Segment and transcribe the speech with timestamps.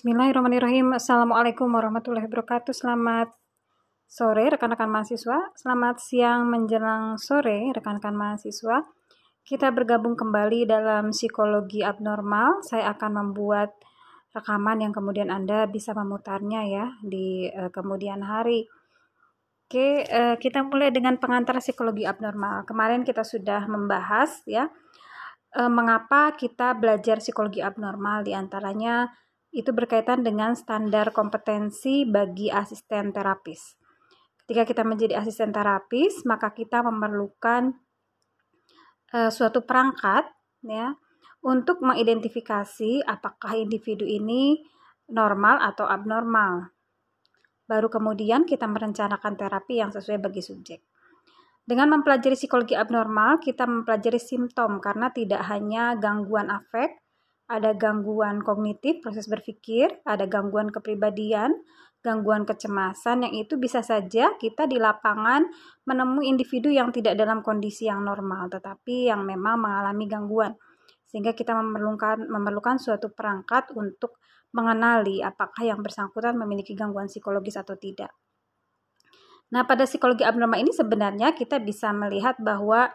[0.00, 0.96] Bismillahirrahmanirrahim.
[0.96, 2.72] Assalamualaikum warahmatullahi wabarakatuh.
[2.72, 3.36] Selamat
[4.08, 5.52] sore rekan-rekan mahasiswa.
[5.52, 8.80] Selamat siang menjelang sore rekan-rekan mahasiswa.
[9.44, 12.64] Kita bergabung kembali dalam psikologi abnormal.
[12.64, 13.76] Saya akan membuat
[14.32, 18.72] rekaman yang kemudian Anda bisa memutarnya ya di uh, kemudian hari.
[19.68, 22.64] Oke, uh, kita mulai dengan pengantar psikologi abnormal.
[22.64, 24.64] Kemarin kita sudah membahas ya
[25.60, 33.10] uh, mengapa kita belajar psikologi abnormal di antaranya itu berkaitan dengan standar kompetensi bagi asisten
[33.10, 33.74] terapis.
[34.46, 37.74] Ketika kita menjadi asisten terapis, maka kita memerlukan
[39.14, 40.26] uh, suatu perangkat
[40.66, 40.94] ya
[41.42, 44.62] untuk mengidentifikasi apakah individu ini
[45.10, 46.70] normal atau abnormal.
[47.66, 50.82] Baru kemudian kita merencanakan terapi yang sesuai bagi subjek.
[51.62, 56.98] Dengan mempelajari psikologi abnormal, kita mempelajari simptom karena tidak hanya gangguan afek,
[57.50, 61.50] ada gangguan kognitif, proses berpikir, ada gangguan kepribadian,
[61.98, 65.50] gangguan kecemasan yang itu bisa saja kita di lapangan
[65.82, 70.54] menemui individu yang tidak dalam kondisi yang normal tetapi yang memang mengalami gangguan.
[71.10, 74.22] Sehingga kita memerlukan memerlukan suatu perangkat untuk
[74.54, 78.14] mengenali apakah yang bersangkutan memiliki gangguan psikologis atau tidak.
[79.50, 82.86] Nah, pada psikologi abnormal ini sebenarnya kita bisa melihat bahwa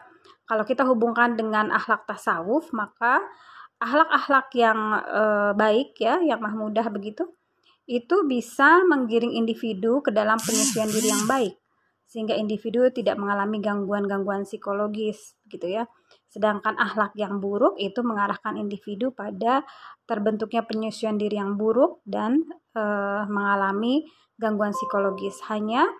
[0.48, 3.20] kalau kita hubungkan dengan akhlak tasawuf, maka
[3.82, 5.22] akhlak-akhlak yang e,
[5.56, 7.28] baik ya, yang mahmudah begitu,
[7.86, 11.54] itu bisa menggiring individu ke dalam penyesuaian diri yang baik
[12.06, 15.90] sehingga individu tidak mengalami gangguan-gangguan psikologis gitu ya.
[16.30, 19.66] Sedangkan akhlak yang buruk itu mengarahkan individu pada
[20.06, 22.82] terbentuknya penyesuaian diri yang buruk dan e,
[23.26, 24.06] mengalami
[24.38, 25.42] gangguan psikologis.
[25.50, 25.90] Hanya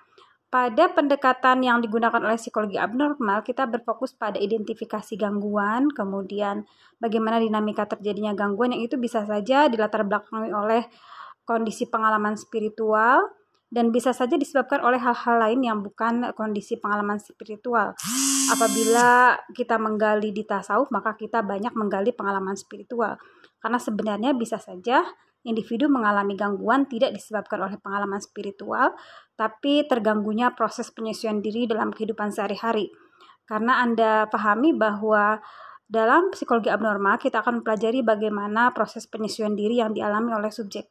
[0.56, 6.64] pada pendekatan yang digunakan oleh psikologi abnormal, kita berfokus pada identifikasi gangguan, kemudian
[6.96, 10.88] bagaimana dinamika terjadinya gangguan yang itu bisa saja dilatar belakangi oleh
[11.44, 13.36] kondisi pengalaman spiritual
[13.68, 17.92] dan bisa saja disebabkan oleh hal-hal lain yang bukan kondisi pengalaman spiritual.
[18.48, 23.20] Apabila kita menggali di tasawuf, maka kita banyak menggali pengalaman spiritual.
[23.60, 25.04] Karena sebenarnya bisa saja
[25.46, 28.96] individu mengalami gangguan tidak disebabkan oleh pengalaman spiritual,
[29.36, 32.88] tapi terganggunya proses penyesuaian diri dalam kehidupan sehari-hari.
[33.46, 35.38] Karena Anda pahami bahwa
[35.86, 40.90] dalam psikologi abnormal kita akan mempelajari bagaimana proses penyesuaian diri yang dialami oleh subjek.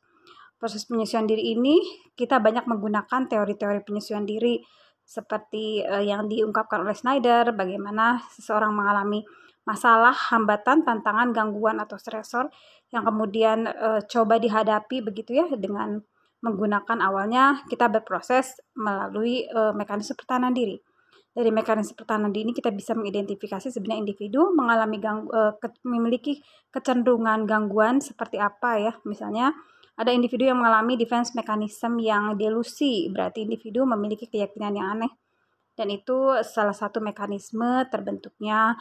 [0.56, 1.76] Proses penyesuaian diri ini
[2.16, 4.64] kita banyak menggunakan teori-teori penyesuaian diri
[5.04, 9.22] seperti uh, yang diungkapkan oleh Snyder, bagaimana seseorang mengalami
[9.66, 12.54] masalah, hambatan, tantangan, gangguan atau stresor
[12.94, 16.06] yang kemudian e, coba dihadapi begitu ya dengan
[16.44, 20.79] menggunakan awalnya kita berproses melalui e, mekanisme pertahanan diri.
[21.35, 26.40] Dari mekanisme pertahanan diri ini kita bisa mengidentifikasi sebenarnya individu mengalami gang, e, ke, memiliki
[26.72, 28.94] kecenderungan gangguan seperti apa ya.
[29.07, 29.56] Misalnya
[29.96, 35.12] ada individu yang mengalami defense mechanism yang delusi, berarti individu memiliki keyakinan yang aneh.
[35.75, 38.79] Dan itu salah satu mekanisme terbentuknya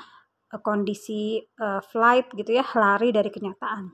[0.54, 3.90] Eh, kondisi uh, flight gitu ya, lari dari kenyataan.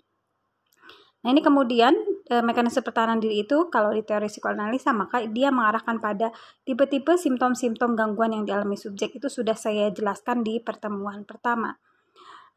[1.21, 5.99] Nah, ini kemudian e, mekanisme pertahanan diri itu kalau di teori psikoanalisa maka dia mengarahkan
[5.99, 6.31] pada
[6.63, 11.75] tipe-tipe simptom-simptom gangguan yang dialami subjek itu sudah saya jelaskan di pertemuan pertama.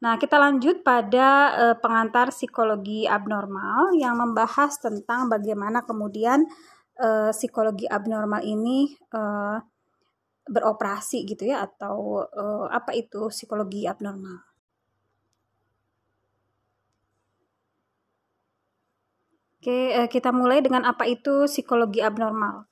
[0.06, 6.44] Nah, kita lanjut pada e, pengantar psikologi abnormal yang membahas tentang bagaimana kemudian
[7.00, 9.22] e, psikologi abnormal ini e,
[10.48, 14.44] beroperasi gitu ya atau uh, apa itu psikologi abnormal.
[19.64, 22.68] Oke, uh, kita mulai dengan apa itu psikologi abnormal.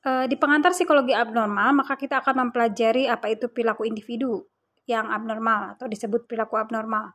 [0.00, 4.48] Uh, di pengantar psikologi abnormal, maka kita akan mempelajari apa itu perilaku individu
[4.88, 7.12] yang abnormal atau disebut perilaku abnormal.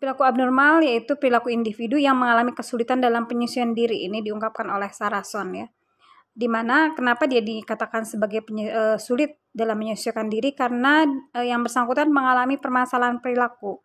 [0.00, 4.08] Perilaku abnormal yaitu perilaku individu yang mengalami kesulitan dalam penyesuaian diri.
[4.08, 5.68] Ini diungkapkan oleh Sarason ya
[6.38, 11.02] di mana kenapa dia dikatakan sebagai penye, uh, sulit dalam menyesuaikan diri karena
[11.34, 13.82] uh, yang bersangkutan mengalami permasalahan perilaku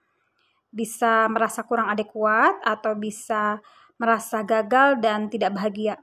[0.69, 3.57] bisa merasa kurang adekuat atau bisa
[3.97, 5.99] merasa gagal dan tidak bahagia.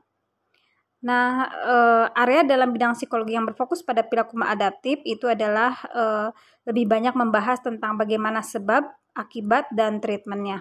[1.00, 6.28] Nah, uh, area dalam bidang psikologi yang berfokus pada perilaku adaptif itu adalah uh,
[6.68, 8.84] lebih banyak membahas tentang bagaimana sebab,
[9.16, 10.60] akibat, dan treatmentnya.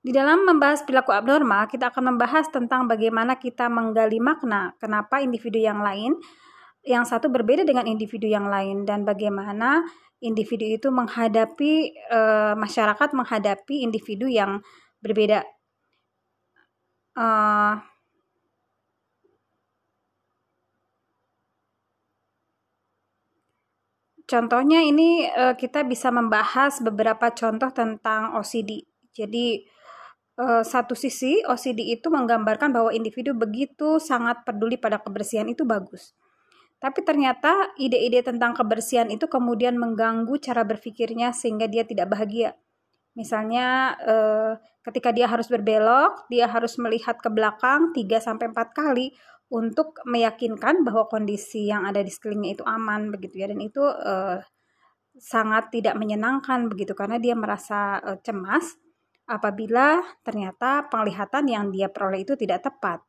[0.00, 5.60] Di dalam membahas perilaku abnormal, kita akan membahas tentang bagaimana kita menggali makna kenapa individu
[5.60, 6.16] yang lain
[6.80, 9.84] yang satu berbeda dengan individu yang lain dan bagaimana
[10.24, 12.20] individu itu menghadapi e,
[12.56, 14.64] masyarakat menghadapi individu yang
[15.02, 15.44] berbeda.
[17.16, 17.26] E,
[24.30, 28.86] contohnya ini e, kita bisa membahas beberapa contoh tentang OCD.
[29.10, 29.66] Jadi
[30.40, 36.16] uh, satu sisi OCD itu menggambarkan bahwa individu begitu sangat peduli pada kebersihan itu bagus.
[36.80, 42.56] Tapi ternyata ide-ide tentang kebersihan itu kemudian mengganggu cara berpikirnya sehingga dia tidak bahagia.
[43.18, 44.52] Misalnya uh,
[44.86, 49.12] ketika dia harus berbelok, dia harus melihat ke belakang 3 sampai 4 kali
[49.50, 54.38] untuk meyakinkan bahwa kondisi yang ada di sekelilingnya itu aman begitu ya dan itu uh,
[55.18, 58.78] sangat tidak menyenangkan begitu karena dia merasa uh, cemas
[59.26, 63.02] apabila ternyata penglihatan yang dia peroleh itu tidak tepat.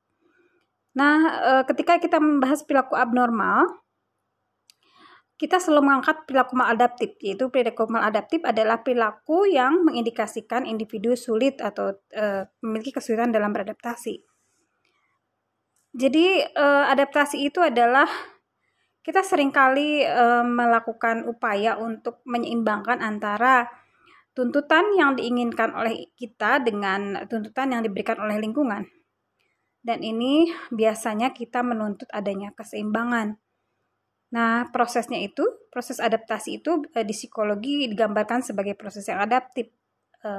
[0.97, 3.80] Nah, uh, ketika kita membahas perilaku abnormal,
[5.41, 11.97] kita selalu mengangkat perilaku maladaptif, yaitu perilaku maladaptif adalah perilaku yang mengindikasikan individu sulit atau
[12.13, 14.21] uh, memiliki kesulitan dalam beradaptasi.
[15.97, 18.05] Jadi uh, adaptasi itu adalah
[19.01, 23.65] kita sering kali e, melakukan upaya untuk menyeimbangkan antara
[24.37, 28.85] tuntutan yang diinginkan oleh kita dengan tuntutan yang diberikan oleh lingkungan.
[29.81, 33.41] Dan ini biasanya kita menuntut adanya keseimbangan.
[34.31, 39.67] Nah, prosesnya itu, proses adaptasi itu e, di psikologi digambarkan sebagai proses yang adaptif
[40.23, 40.31] e,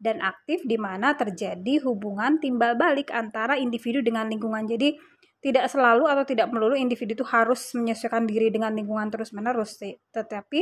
[0.00, 4.64] dan aktif di mana terjadi hubungan timbal balik antara individu dengan lingkungan.
[4.64, 4.96] Jadi,
[5.44, 9.78] tidak selalu atau tidak melulu individu itu harus menyesuaikan diri dengan lingkungan terus-menerus.
[10.10, 10.60] Tetapi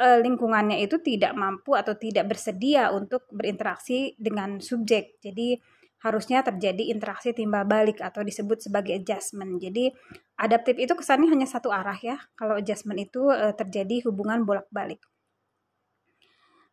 [0.00, 5.20] e, lingkungannya itu tidak mampu atau tidak bersedia untuk berinteraksi dengan subjek.
[5.20, 5.60] Jadi
[6.00, 9.60] harusnya terjadi interaksi timbal balik atau disebut sebagai adjustment.
[9.60, 9.92] Jadi
[10.40, 12.16] adaptif itu kesannya hanya satu arah ya.
[12.32, 15.04] Kalau adjustment itu e, terjadi hubungan bolak-balik.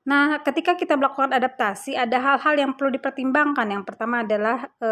[0.08, 3.68] Nah, ketika kita melakukan adaptasi, ada hal-hal yang perlu dipertimbangkan.
[3.68, 4.90] Yang pertama adalah e,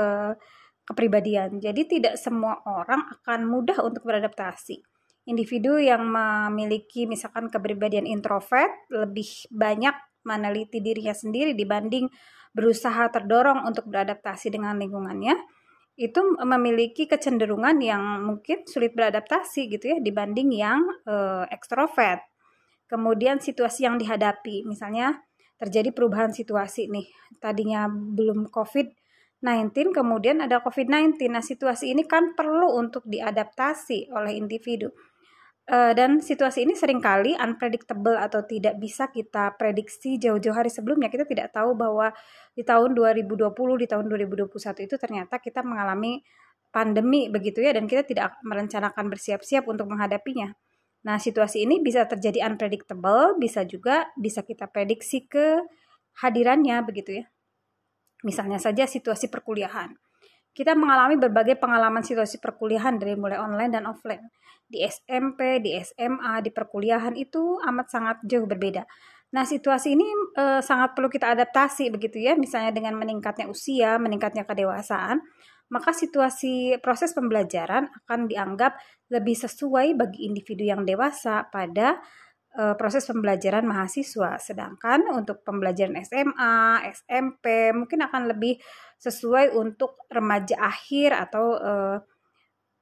[0.84, 1.64] kepribadian.
[1.64, 4.84] Jadi tidak semua orang akan mudah untuk beradaptasi.
[5.26, 12.06] Individu yang memiliki misalkan kepribadian introvert lebih banyak meneliti dirinya sendiri dibanding
[12.56, 15.36] berusaha terdorong untuk beradaptasi dengan lingkungannya
[15.96, 22.20] itu memiliki kecenderungan yang mungkin sulit beradaptasi gitu ya dibanding yang e, ekstrovert.
[22.92, 25.24] Kemudian situasi yang dihadapi, misalnya
[25.56, 27.08] terjadi perubahan situasi nih,
[27.40, 28.92] tadinya belum COVID,
[29.40, 31.16] 19 kemudian ada COVID-19.
[31.32, 34.92] Nah, situasi ini kan perlu untuk diadaptasi oleh individu.
[35.66, 41.10] Uh, dan situasi ini sering kali unpredictable atau tidak bisa kita prediksi jauh-jauh hari sebelumnya.
[41.10, 42.14] Kita tidak tahu bahwa
[42.54, 43.50] di tahun 2020,
[43.82, 46.22] di tahun 2021 itu ternyata kita mengalami
[46.70, 50.54] pandemi begitu ya dan kita tidak merencanakan bersiap-siap untuk menghadapinya.
[51.06, 55.66] Nah, situasi ini bisa terjadi unpredictable, bisa juga bisa kita prediksi ke
[56.22, 57.26] hadirannya begitu ya.
[58.22, 59.98] Misalnya saja situasi perkuliahan.
[60.56, 64.24] Kita mengalami berbagai pengalaman situasi perkuliahan dari mulai online dan offline.
[64.64, 68.88] Di SMP, di SMA, di perkuliahan itu amat sangat jauh berbeda.
[69.36, 74.48] Nah, situasi ini e, sangat perlu kita adaptasi begitu ya, misalnya dengan meningkatnya usia, meningkatnya
[74.48, 75.20] kedewasaan,
[75.68, 78.80] maka situasi proses pembelajaran akan dianggap
[79.12, 82.00] lebih sesuai bagi individu yang dewasa pada
[82.56, 84.40] uh, proses pembelajaran mahasiswa.
[84.40, 88.62] Sedangkan untuk pembelajaran SMA, SMP mungkin akan lebih
[89.06, 91.98] sesuai untuk remaja akhir atau uh,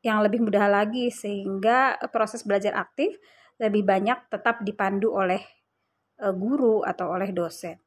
[0.03, 3.15] yang lebih mudah lagi sehingga proses belajar aktif
[3.59, 5.39] lebih banyak tetap dipandu oleh
[6.23, 7.79] uh, guru atau oleh dosen.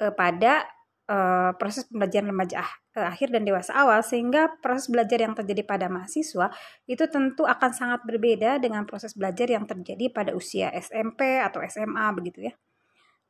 [0.00, 0.64] Uh, pada
[1.08, 2.64] uh, proses pembelajaran remaja
[2.96, 6.52] uh, akhir dan dewasa awal sehingga proses belajar yang terjadi pada mahasiswa
[6.88, 12.06] itu tentu akan sangat berbeda dengan proses belajar yang terjadi pada usia SMP atau SMA
[12.16, 12.54] begitu ya.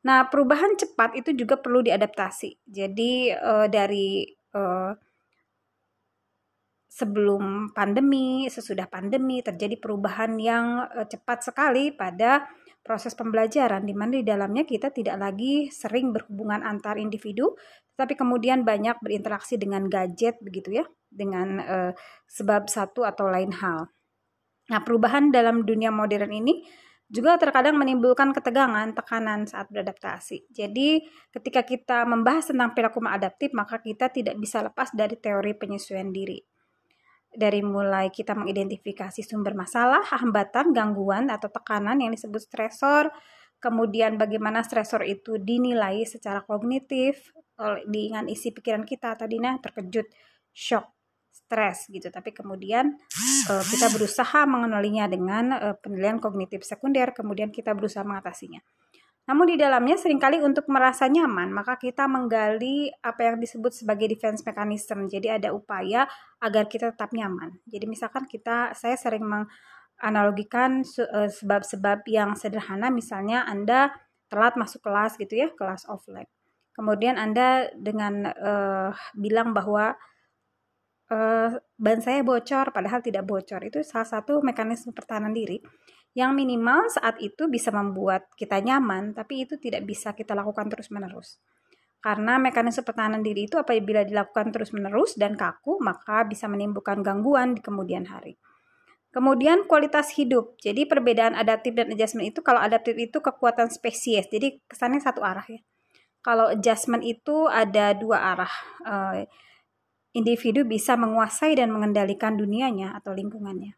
[0.03, 2.67] Nah, perubahan cepat itu juga perlu diadaptasi.
[2.67, 4.91] Jadi uh, dari uh,
[6.91, 12.45] sebelum pandemi, sesudah pandemi terjadi perubahan yang uh, cepat sekali pada
[12.83, 17.55] proses pembelajaran di mana di dalamnya kita tidak lagi sering berhubungan antar individu
[17.95, 21.91] tapi kemudian banyak berinteraksi dengan gadget begitu ya dengan uh,
[22.27, 23.87] sebab satu atau lain hal.
[24.67, 26.65] Nah, perubahan dalam dunia modern ini
[27.11, 30.49] juga terkadang menimbulkan ketegangan, tekanan saat beradaptasi.
[30.49, 36.09] Jadi, ketika kita membahas tentang perilaku maladaptif, maka kita tidak bisa lepas dari teori penyesuaian
[36.09, 36.41] diri
[37.33, 43.09] dari mulai kita mengidentifikasi sumber masalah, hambatan, gangguan atau tekanan yang disebut stresor,
[43.57, 47.33] kemudian bagaimana stresor itu dinilai secara kognitif
[47.89, 50.05] dengan isi pikiran kita tadinya terkejut,
[50.53, 50.92] shock,
[51.53, 52.09] stres gitu.
[52.09, 52.97] Tapi kemudian
[53.53, 58.57] uh, kita berusaha mengenalinya dengan uh, penilaian kognitif sekunder, kemudian kita berusaha mengatasinya.
[59.23, 64.11] Namun di dalamnya sering kali untuk merasa nyaman, maka kita menggali apa yang disebut sebagai
[64.11, 65.07] defense mechanism.
[65.07, 66.09] Jadi ada upaya
[66.43, 67.55] agar kita tetap nyaman.
[67.63, 73.95] Jadi misalkan kita, saya sering menganalogikan eh, sebab-sebab yang sederhana, misalnya Anda
[74.27, 76.27] telat masuk kelas gitu ya, kelas offline.
[76.73, 79.93] Kemudian Anda dengan uh, bilang bahwa
[81.13, 83.61] uh, ban saya bocor padahal tidak bocor.
[83.61, 85.61] Itu salah satu mekanisme pertahanan diri
[86.13, 91.41] yang minimal saat itu bisa membuat kita nyaman, tapi itu tidak bisa kita lakukan terus-menerus.
[92.03, 97.61] Karena mekanisme pertahanan diri itu apabila dilakukan terus-menerus dan kaku, maka bisa menimbulkan gangguan di
[97.63, 98.37] kemudian hari.
[99.13, 100.57] Kemudian kualitas hidup.
[100.57, 104.25] Jadi perbedaan adaptif dan adjustment itu kalau adaptif itu kekuatan spesies.
[104.29, 105.61] Jadi kesannya satu arah ya.
[106.25, 108.53] Kalau adjustment itu ada dua arah.
[110.13, 113.73] Individu bisa menguasai dan mengendalikan dunianya atau lingkungannya.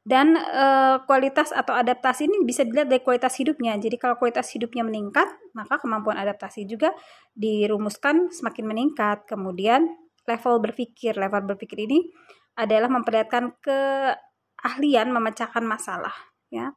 [0.00, 0.66] Dan e,
[1.04, 3.78] kualitas atau adaptasi ini bisa dilihat dari kualitas hidupnya.
[3.78, 6.90] Jadi kalau kualitas hidupnya meningkat, maka kemampuan adaptasi juga
[7.36, 9.28] dirumuskan semakin meningkat.
[9.28, 9.86] Kemudian
[10.24, 12.10] level berpikir, level berpikir ini
[12.58, 16.12] adalah memperlihatkan keahlian memecahkan masalah,
[16.50, 16.74] ya.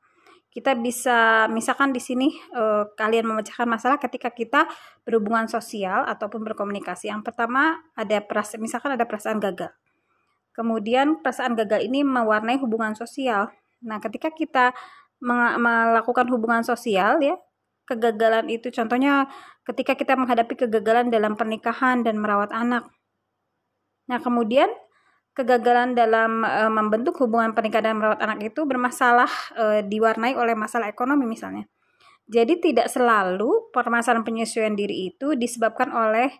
[0.53, 4.69] Kita bisa misalkan di sini e, kalian memecahkan masalah ketika kita
[5.01, 7.09] berhubungan sosial ataupun berkomunikasi.
[7.09, 9.73] Yang pertama ada perasaan misalkan ada perasaan gagal
[10.53, 13.49] Kemudian perasaan gagal ini mewarnai hubungan sosial.
[13.81, 14.69] Nah, ketika kita
[15.17, 17.33] melakukan hubungan sosial ya,
[17.89, 19.27] kegagalan itu contohnya
[19.65, 22.85] ketika kita menghadapi kegagalan dalam pernikahan dan merawat anak.
[24.05, 24.69] Nah, kemudian
[25.33, 30.89] kegagalan dalam e, membentuk hubungan pernikahan dan merawat anak itu bermasalah e, diwarnai oleh masalah
[30.89, 31.65] ekonomi misalnya.
[32.23, 36.31] Jadi tidak selalu permasalahan penyesuaian diri itu disebabkan oleh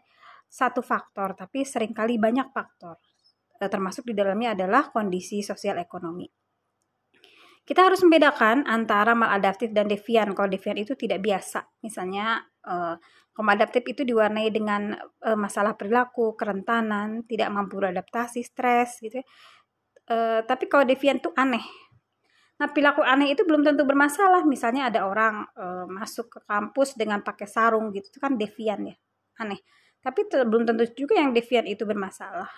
[0.48, 3.02] satu faktor, tapi sering kali banyak faktor.
[3.60, 6.30] Eh, termasuk di dalamnya adalah kondisi sosial ekonomi.
[7.64, 10.36] Kita harus membedakan antara maladaptif dan devian.
[10.36, 12.96] Kalau devian itu tidak biasa, misalnya eh,
[13.40, 19.20] maladaptif itu diwarnai dengan eh, masalah perilaku, kerentanan, tidak mampu beradaptasi, stres, gitu.
[20.10, 21.64] Eh, tapi kalau devian itu aneh.
[22.62, 24.46] Nah, perilaku aneh itu belum tentu bermasalah.
[24.46, 28.96] Misalnya ada orang eh, masuk ke kampus dengan pakai sarung gitu, itu kan devian ya,
[29.42, 29.62] aneh.
[30.04, 32.52] Tapi belum tentu juga yang devian itu bermasalah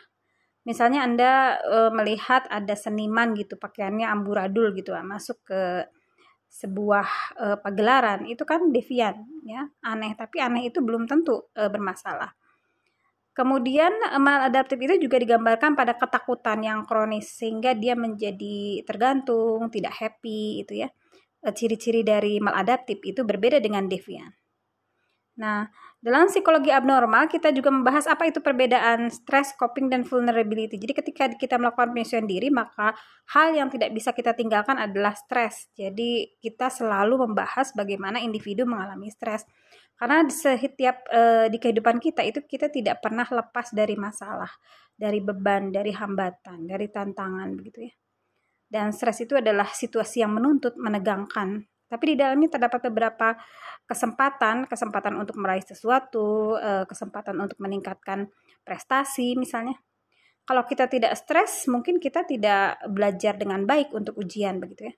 [0.66, 1.32] misalnya Anda
[1.62, 5.86] e, melihat ada seniman gitu pakaiannya amburadul gitu masuk ke
[6.56, 9.68] sebuah e, pagelaran itu kan devian ya.
[9.84, 12.32] Aneh tapi aneh itu belum tentu e, bermasalah.
[13.36, 20.64] Kemudian maladaptif itu juga digambarkan pada ketakutan yang kronis sehingga dia menjadi tergantung tidak happy
[20.64, 20.90] itu ya.
[21.44, 24.32] Ciri-ciri dari maladaptif itu berbeda dengan devian
[25.36, 25.68] Nah,
[26.00, 30.80] dalam psikologi abnormal kita juga membahas apa itu perbedaan stress, coping, dan vulnerability.
[30.80, 32.96] Jadi ketika kita melakukan penyesuaian diri, maka
[33.36, 35.68] hal yang tidak bisa kita tinggalkan adalah stres.
[35.76, 39.44] Jadi kita selalu membahas bagaimana individu mengalami stres.
[39.96, 44.52] Karena setiap e, di kehidupan kita itu kita tidak pernah lepas dari masalah,
[44.96, 47.94] dari beban, dari hambatan, dari tantangan begitu ya.
[48.72, 53.38] Dan stres itu adalah situasi yang menuntut, menegangkan, tapi di dalamnya terdapat beberapa
[53.86, 58.30] kesempatan, kesempatan untuk meraih sesuatu, eh, kesempatan untuk meningkatkan
[58.66, 59.78] prestasi misalnya.
[60.46, 64.96] Kalau kita tidak stres, mungkin kita tidak belajar dengan baik untuk ujian begitu ya.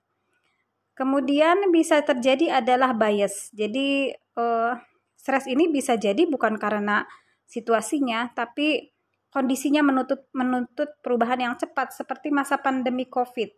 [0.92, 3.54] Kemudian bisa terjadi adalah bias.
[3.54, 4.76] Jadi uh,
[5.16, 7.06] stres ini bisa jadi bukan karena
[7.48, 8.92] situasinya, tapi
[9.32, 13.48] kondisinya menuntut menuntut perubahan yang cepat seperti masa pandemi COVID.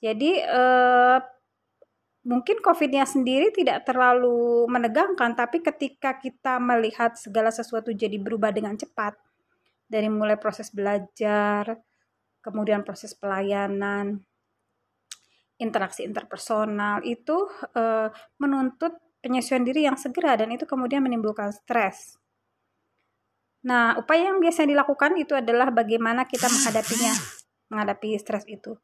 [0.00, 1.22] Jadi uh,
[2.20, 8.76] mungkin COVID-nya sendiri tidak terlalu menegangkan, tapi ketika kita melihat segala sesuatu jadi berubah dengan
[8.76, 9.16] cepat,
[9.88, 11.80] dari mulai proses belajar,
[12.44, 14.20] kemudian proses pelayanan,
[15.58, 18.08] interaksi interpersonal, itu e,
[18.38, 22.16] menuntut penyesuaian diri yang segera dan itu kemudian menimbulkan stres.
[23.60, 27.12] Nah, upaya yang biasa dilakukan itu adalah bagaimana kita menghadapinya,
[27.68, 28.76] menghadapi stres itu.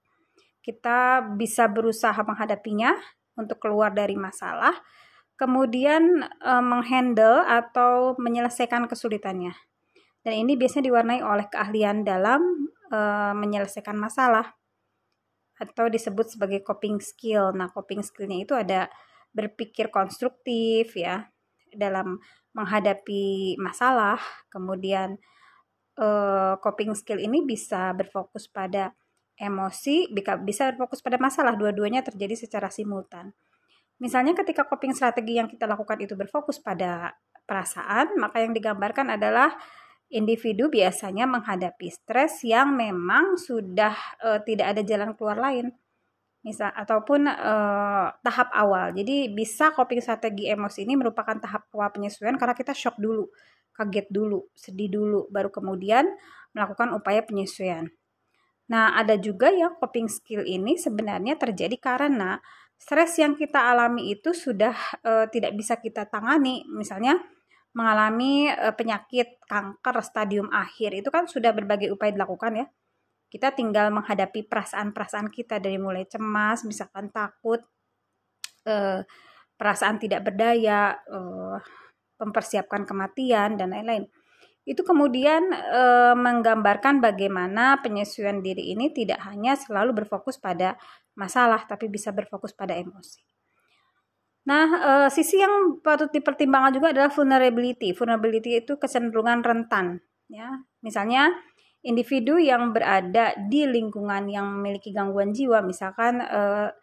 [0.60, 2.92] Kita bisa berusaha menghadapinya
[3.36, 4.72] untuk keluar dari masalah,
[5.36, 9.52] kemudian e, menghandle atau menyelesaikan kesulitannya.
[10.24, 12.42] Dan ini biasanya diwarnai oleh keahlian dalam
[12.90, 12.98] e,
[13.36, 14.56] menyelesaikan masalah
[15.56, 17.52] atau disebut sebagai coping skill.
[17.52, 18.88] Nah, coping skillnya itu ada
[19.32, 21.28] berpikir konstruktif ya
[21.76, 22.20] dalam
[22.56, 24.16] menghadapi masalah.
[24.48, 25.20] Kemudian
[25.96, 26.08] e,
[26.60, 28.96] coping skill ini bisa berfokus pada
[29.36, 30.10] emosi
[30.44, 33.36] bisa berfokus pada masalah dua-duanya terjadi secara simultan.
[33.96, 37.16] Misalnya ketika coping strategi yang kita lakukan itu berfokus pada
[37.48, 39.56] perasaan, maka yang digambarkan adalah
[40.12, 45.72] individu biasanya menghadapi stres yang memang sudah e, tidak ada jalan keluar lain.
[46.44, 47.54] Misal ataupun e,
[48.20, 48.92] tahap awal.
[48.92, 53.32] Jadi bisa coping strategi emosi ini merupakan tahap awal penyesuaian karena kita shock dulu,
[53.72, 56.04] kaget dulu, sedih dulu, baru kemudian
[56.52, 57.88] melakukan upaya penyesuaian.
[58.66, 62.42] Nah, ada juga yang coping skill ini sebenarnya terjadi karena
[62.74, 64.74] stres yang kita alami itu sudah
[65.06, 66.66] uh, tidak bisa kita tangani.
[66.66, 67.22] Misalnya
[67.78, 72.66] mengalami uh, penyakit kanker stadium akhir itu kan sudah berbagai upaya dilakukan ya.
[73.30, 77.62] Kita tinggal menghadapi perasaan-perasaan kita dari mulai cemas, misalkan takut,
[78.66, 79.02] uh,
[79.54, 81.58] perasaan tidak berdaya, uh,
[82.18, 84.08] mempersiapkan kematian dan lain-lain
[84.66, 85.82] itu kemudian e,
[86.18, 90.74] menggambarkan bagaimana penyesuaian diri ini tidak hanya selalu berfokus pada
[91.14, 93.22] masalah tapi bisa berfokus pada emosi.
[94.50, 97.94] Nah, e, sisi yang patut dipertimbangkan juga adalah vulnerability.
[97.94, 100.50] Vulnerability itu kecenderungan rentan, ya.
[100.82, 101.30] Misalnya
[101.86, 106.74] individu yang berada di lingkungan yang memiliki gangguan jiwa, misalkan e,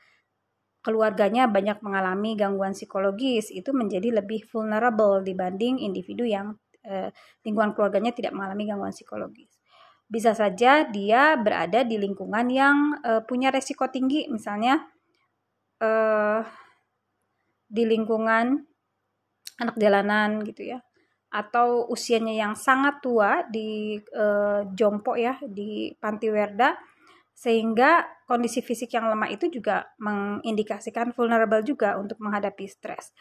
[0.83, 7.09] keluarganya banyak mengalami gangguan psikologis, itu menjadi lebih vulnerable dibanding individu yang eh,
[7.43, 9.59] lingkungan keluarganya tidak mengalami gangguan psikologis.
[10.07, 14.83] Bisa saja dia berada di lingkungan yang eh, punya resiko tinggi, misalnya
[15.81, 16.41] eh,
[17.67, 18.61] di lingkungan
[19.57, 20.79] anak jalanan gitu ya,
[21.33, 26.77] atau usianya yang sangat tua di eh, jompo ya di panti werda
[27.33, 33.11] sehingga kondisi fisik yang lemah itu juga mengindikasikan vulnerable juga untuk menghadapi stres.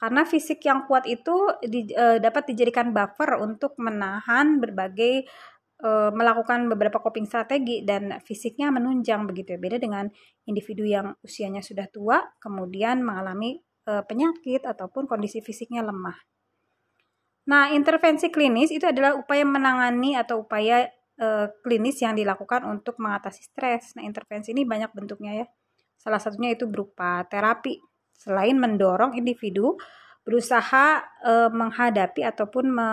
[0.00, 5.28] Karena fisik yang kuat itu di, e, dapat dijadikan buffer untuk menahan berbagai
[5.76, 9.60] e, melakukan beberapa coping strategi dan fisiknya menunjang begitu ya.
[9.60, 10.08] Beda dengan
[10.48, 16.16] individu yang usianya sudah tua kemudian mengalami e, penyakit ataupun kondisi fisiknya lemah.
[17.52, 21.28] Nah, intervensi klinis itu adalah upaya menangani atau upaya e,
[21.60, 24.00] klinis yang dilakukan untuk mengatasi stres.
[24.00, 25.46] Nah, intervensi ini banyak bentuknya ya.
[26.00, 27.89] Salah satunya itu berupa terapi
[28.20, 29.80] selain mendorong individu
[30.20, 32.88] berusaha e, menghadapi ataupun me,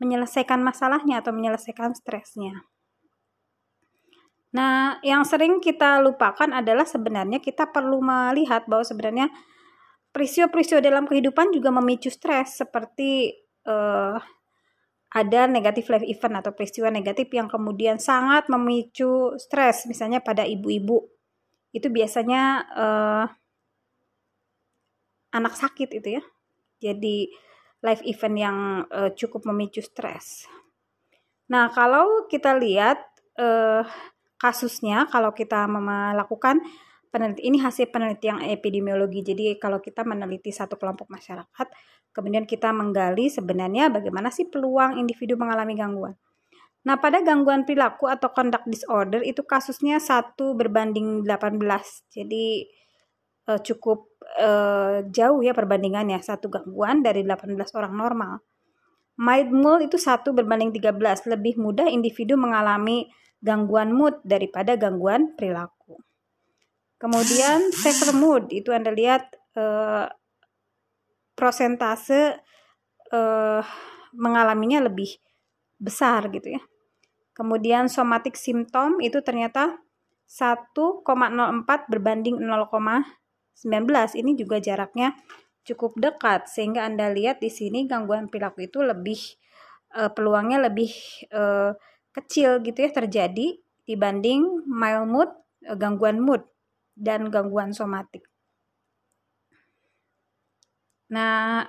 [0.00, 2.64] menyelesaikan masalahnya atau menyelesaikan stresnya.
[4.56, 9.28] Nah, yang sering kita lupakan adalah sebenarnya kita perlu melihat bahwa sebenarnya
[10.16, 13.36] peristiwa-peristiwa dalam kehidupan juga memicu stres seperti
[13.68, 14.16] uh,
[15.12, 21.08] ada negatif life event atau peristiwa negatif yang kemudian sangat memicu stres misalnya pada ibu-ibu
[21.72, 23.24] itu biasanya uh,
[25.32, 26.22] anak sakit itu ya.
[26.78, 27.28] Jadi
[27.82, 28.58] live event yang
[28.90, 30.46] uh, cukup memicu stres.
[31.48, 33.00] Nah, kalau kita lihat
[33.38, 33.86] uh,
[34.36, 36.60] kasusnya, kalau kita melakukan
[37.08, 39.24] penelitian ini hasil penelitian epidemiologi.
[39.24, 41.66] Jadi kalau kita meneliti satu kelompok masyarakat,
[42.12, 46.14] kemudian kita menggali sebenarnya bagaimana sih peluang individu mengalami gangguan.
[46.86, 51.58] Nah, pada gangguan perilaku atau conduct disorder itu kasusnya satu berbanding 18.
[52.08, 52.64] Jadi
[53.48, 58.32] uh, cukup uh, jauh ya perbandingannya satu gangguan dari 18 orang normal.
[59.18, 63.10] Mind mood itu satu berbanding 13, lebih mudah individu mengalami
[63.42, 65.98] gangguan mood daripada gangguan perilaku.
[67.02, 69.26] Kemudian severe mood itu Anda lihat
[69.58, 70.06] uh,
[71.34, 72.38] prosentase
[73.10, 73.62] uh,
[74.14, 75.18] mengalaminya lebih
[75.78, 76.62] besar gitu ya.
[77.34, 79.78] Kemudian somatic symptom itu ternyata
[80.26, 81.06] 1,04
[81.86, 82.36] berbanding
[83.58, 85.18] 19 ini juga jaraknya
[85.66, 89.18] cukup dekat sehingga Anda lihat di sini gangguan perilaku itu lebih
[89.98, 90.94] uh, peluangnya lebih
[91.34, 91.74] uh,
[92.14, 95.30] kecil gitu ya terjadi dibanding mild mood,
[95.66, 96.46] uh, gangguan mood
[96.94, 98.24] dan gangguan somatik.
[101.08, 101.64] Nah,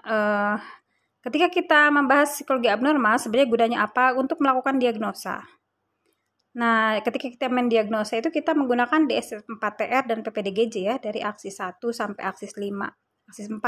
[1.23, 4.11] ketika kita membahas psikologi abnormal, sebenarnya gunanya apa?
[4.19, 5.47] Untuk melakukan diagnosa.
[6.59, 12.19] Nah, ketika kita mendiagnosa itu kita menggunakan DS4TR dan PPDGJ ya dari aksis 1 sampai
[12.27, 12.67] aksis 5,
[13.31, 13.63] aksis 4.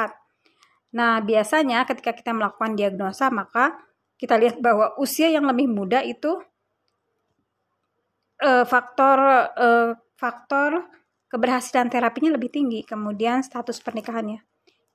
[1.00, 3.80] Nah, biasanya ketika kita melakukan diagnosa maka
[4.20, 6.36] kita lihat bahwa usia yang lebih muda itu
[8.44, 9.18] eh, faktor
[9.56, 10.84] eh, faktor
[11.32, 14.44] keberhasilan terapinya lebih tinggi, kemudian status pernikahannya.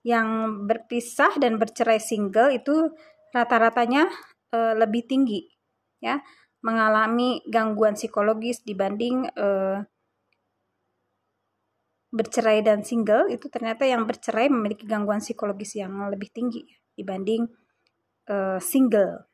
[0.05, 0.29] Yang
[0.69, 2.93] berpisah dan bercerai single itu
[3.33, 4.05] rata-ratanya
[4.53, 5.49] eh, lebih tinggi
[5.97, 6.21] ya
[6.67, 9.87] mengalami gangguan psikologis dibanding uh,
[12.11, 16.67] bercerai dan single itu ternyata yang bercerai memiliki gangguan psikologis yang lebih tinggi
[16.99, 17.47] dibanding
[18.27, 19.31] uh, single.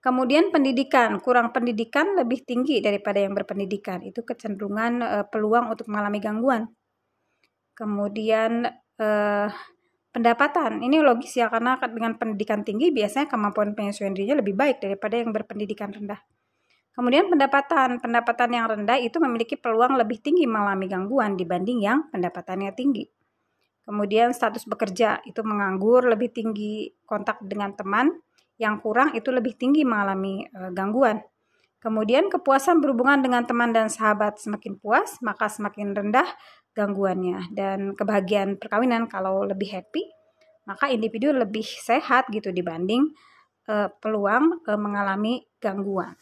[0.00, 4.00] Kemudian pendidikan, kurang pendidikan lebih tinggi daripada yang berpendidikan.
[4.00, 6.72] Itu kecenderungan uh, peluang untuk mengalami gangguan.
[7.76, 8.64] Kemudian
[8.96, 9.48] uh,
[10.10, 15.14] pendapatan ini logis ya karena dengan pendidikan tinggi biasanya kemampuan penyesuaian dirinya lebih baik daripada
[15.18, 16.18] yang berpendidikan rendah.
[16.90, 22.74] Kemudian pendapatan, pendapatan yang rendah itu memiliki peluang lebih tinggi mengalami gangguan dibanding yang pendapatannya
[22.74, 23.06] tinggi.
[23.86, 28.20] Kemudian status bekerja itu menganggur lebih tinggi kontak dengan teman,
[28.60, 31.24] yang kurang itu lebih tinggi mengalami e, gangguan.
[31.80, 36.28] Kemudian kepuasan berhubungan dengan teman dan sahabat semakin puas, maka semakin rendah
[36.74, 40.06] gangguannya dan kebahagiaan perkawinan kalau lebih happy
[40.68, 43.10] maka individu lebih sehat gitu dibanding
[43.66, 46.14] uh, peluang uh, mengalami gangguan.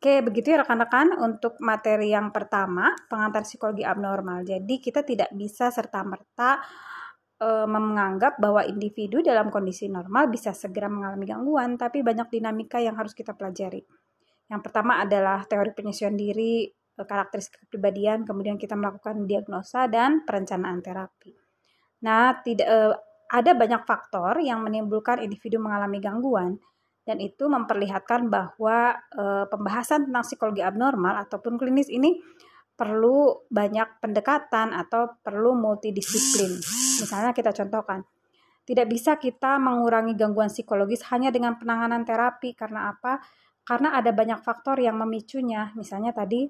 [0.00, 4.48] Oke, begitu ya rekan-rekan untuk materi yang pertama, pengantar psikologi abnormal.
[4.48, 6.56] Jadi kita tidak bisa serta-merta
[7.36, 12.96] e, menganggap bahwa individu dalam kondisi normal bisa segera mengalami gangguan, tapi banyak dinamika yang
[12.96, 13.84] harus kita pelajari.
[14.48, 16.64] Yang pertama adalah teori penyesuaian diri,
[17.04, 21.36] karakteristik kepribadian, kemudian kita melakukan diagnosa dan perencanaan terapi.
[22.04, 22.78] Nah, tidak e,
[23.30, 26.58] ada banyak faktor yang menimbulkan individu mengalami gangguan
[27.04, 32.18] dan itu memperlihatkan bahwa e, pembahasan tentang psikologi abnormal ataupun klinis ini
[32.80, 36.56] perlu banyak pendekatan atau perlu multidisiplin.
[37.04, 38.00] Misalnya kita contohkan,
[38.64, 43.20] tidak bisa kita mengurangi gangguan psikologis hanya dengan penanganan terapi karena apa?
[43.68, 45.76] Karena ada banyak faktor yang memicunya.
[45.76, 46.48] Misalnya tadi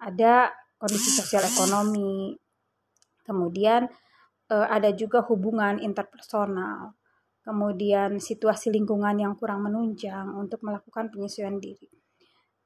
[0.00, 2.36] ada kondisi sosial ekonomi,
[3.24, 3.88] kemudian
[4.48, 6.96] e, ada juga hubungan interpersonal
[7.46, 11.86] kemudian situasi lingkungan yang kurang menunjang untuk melakukan penyesuaian diri.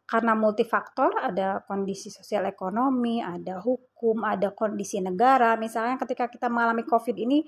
[0.08, 5.54] Karena multifaktor, ada kondisi sosial ekonomi, ada hukum, ada kondisi negara.
[5.60, 7.44] Misalnya ketika kita mengalami COVID ini,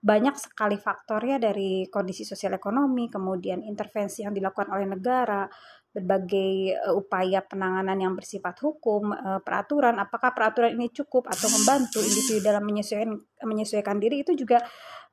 [0.00, 5.44] banyak sekali faktornya dari kondisi sosial ekonomi, kemudian intervensi yang dilakukan oleh negara,
[5.96, 12.04] berbagai uh, upaya penanganan yang bersifat hukum, uh, peraturan, apakah peraturan ini cukup atau membantu
[12.04, 13.16] individu dalam menyesuaikan
[13.48, 14.60] menyesuaikan diri itu juga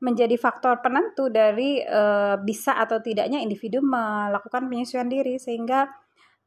[0.04, 5.88] menjadi faktor penentu dari uh, bisa atau tidaknya individu melakukan penyesuaian diri sehingga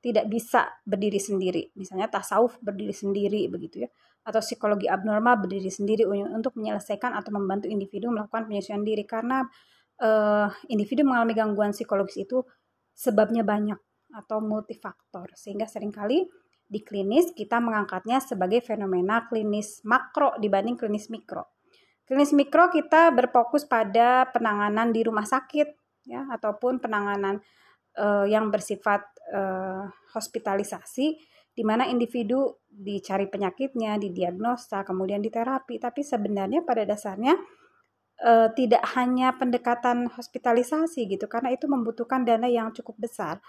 [0.04, 1.62] tidak bisa berdiri sendiri.
[1.72, 3.90] Misalnya tasawuf berdiri sendiri begitu ya.
[4.26, 9.08] Atau psikologi abnormal berdiri sendiri untuk menyelesaikan atau membantu individu melakukan penyesuaian diri.
[9.08, 9.40] Karena
[10.04, 12.44] uh, individu mengalami gangguan psikologis itu
[12.92, 13.78] sebabnya banyak
[14.16, 16.24] atau multifaktor sehingga sering kali
[16.66, 21.46] di klinis kita mengangkatnya sebagai fenomena klinis makro dibanding klinis mikro.
[22.08, 25.68] Klinis mikro kita berfokus pada penanganan di rumah sakit
[26.08, 27.38] ya ataupun penanganan
[27.98, 31.06] uh, yang bersifat uh, hospitalisasi
[31.56, 37.32] di mana individu dicari penyakitnya, didiagnosa, kemudian diterapi, tapi sebenarnya pada dasarnya
[38.20, 43.40] uh, tidak hanya pendekatan hospitalisasi gitu karena itu membutuhkan dana yang cukup besar.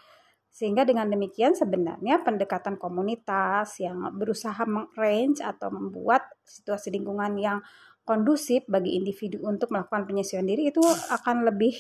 [0.58, 7.62] Sehingga dengan demikian sebenarnya pendekatan komunitas yang berusaha meng-range atau membuat situasi lingkungan yang
[8.02, 10.82] kondusif bagi individu untuk melakukan penyesuaian diri itu
[11.14, 11.78] akan lebih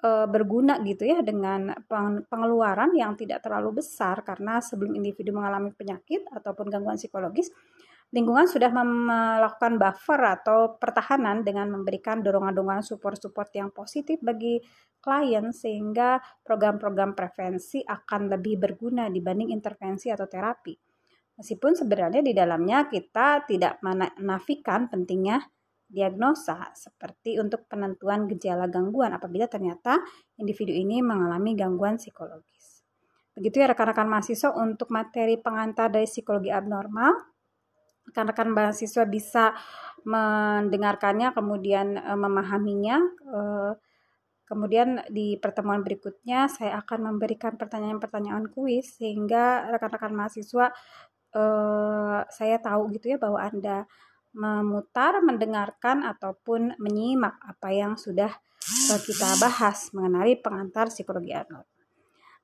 [0.00, 1.76] e, berguna gitu ya dengan
[2.32, 4.24] pengeluaran yang tidak terlalu besar.
[4.24, 7.52] Karena sebelum individu mengalami penyakit ataupun gangguan psikologis
[8.08, 14.64] lingkungan sudah melakukan buffer atau pertahanan dengan memberikan dorongan-dorongan support-support yang positif bagi
[14.98, 20.74] klien sehingga program-program prevensi akan lebih berguna dibanding intervensi atau terapi.
[21.38, 25.38] Meskipun sebenarnya di dalamnya kita tidak menafikan pentingnya
[25.88, 30.02] diagnosa seperti untuk penentuan gejala gangguan apabila ternyata
[30.36, 32.84] individu ini mengalami gangguan psikologis.
[33.38, 37.37] Begitu ya rekan-rekan mahasiswa untuk materi pengantar dari psikologi abnormal
[38.08, 39.52] rekan-rekan mahasiswa bisa
[40.02, 43.40] mendengarkannya kemudian e, memahaminya e,
[44.48, 50.72] kemudian di pertemuan berikutnya saya akan memberikan pertanyaan-pertanyaan kuis sehingga rekan-rekan mahasiswa
[51.36, 51.42] e,
[52.32, 53.84] saya tahu gitu ya bahwa Anda
[54.32, 58.30] memutar, mendengarkan ataupun menyimak apa yang sudah
[59.02, 61.78] kita bahas mengenai pengantar psikologi abnormal.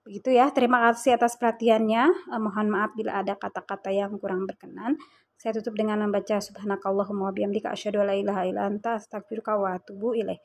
[0.05, 2.29] Begitu ya, terima kasih atas perhatiannya.
[2.37, 5.01] mohon maaf bila ada kata-kata yang kurang berkenan.
[5.45, 10.17] Saya tutup dengan membaca subhanakallahumma wa bihamdika asyhadu la ilaha illa anta astaghfiruka wa atubu
[10.17, 10.41] ilaik.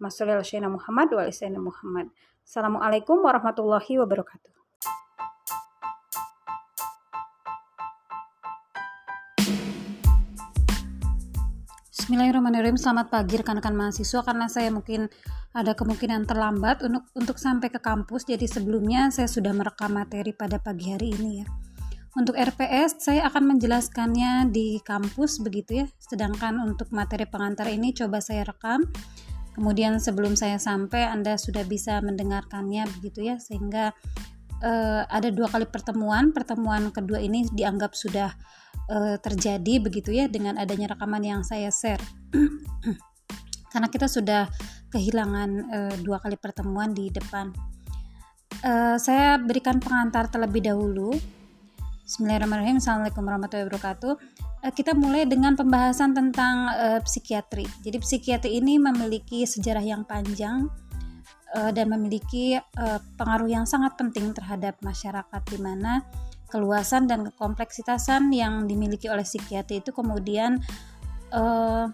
[0.00, 0.40] Masya
[0.72, 1.28] Muhammad wa
[1.60, 2.08] Muhammad.
[2.40, 4.48] Assalamualaikum warahmatullahi wabarakatuh.
[11.92, 12.80] Bismillahirrahmanirrahim.
[12.80, 15.12] Selamat pagi rekan-rekan mahasiswa karena saya mungkin
[15.52, 18.24] ada kemungkinan terlambat untuk untuk sampai ke kampus.
[18.24, 21.71] Jadi sebelumnya saya sudah merekam materi pada pagi hari ini ya.
[22.12, 25.86] Untuk RPS saya akan menjelaskannya di kampus begitu ya.
[25.96, 28.84] Sedangkan untuk materi pengantar ini coba saya rekam.
[29.56, 33.96] Kemudian sebelum saya sampai Anda sudah bisa mendengarkannya begitu ya sehingga
[34.60, 36.36] uh, ada dua kali pertemuan.
[36.36, 38.28] Pertemuan kedua ini dianggap sudah
[38.92, 42.00] uh, terjadi begitu ya dengan adanya rekaman yang saya share.
[43.72, 44.52] Karena kita sudah
[44.92, 47.48] kehilangan uh, dua kali pertemuan di depan.
[48.60, 51.16] Uh, saya berikan pengantar terlebih dahulu
[52.12, 52.76] Bismillahirrahmanirrahim.
[52.76, 54.12] Assalamualaikum warahmatullahi wabarakatuh.
[54.68, 57.64] Eh, kita mulai dengan pembahasan tentang uh, psikiatri.
[57.80, 60.68] Jadi psikiatri ini memiliki sejarah yang panjang
[61.56, 66.04] uh, dan memiliki uh, pengaruh yang sangat penting terhadap masyarakat di mana
[66.52, 70.60] keluasan dan kekompleksitasan yang dimiliki oleh psikiatri itu kemudian
[71.32, 71.88] uh,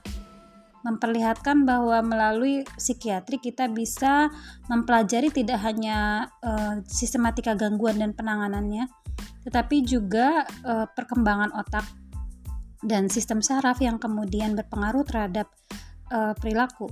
[0.87, 4.31] memperlihatkan bahwa melalui psikiatri kita bisa
[4.71, 8.87] mempelajari tidak hanya uh, sistematika gangguan dan penanganannya,
[9.47, 11.87] tetapi juga uh, perkembangan otak
[12.85, 15.51] dan sistem saraf yang kemudian berpengaruh terhadap
[16.15, 16.87] uh, perilaku.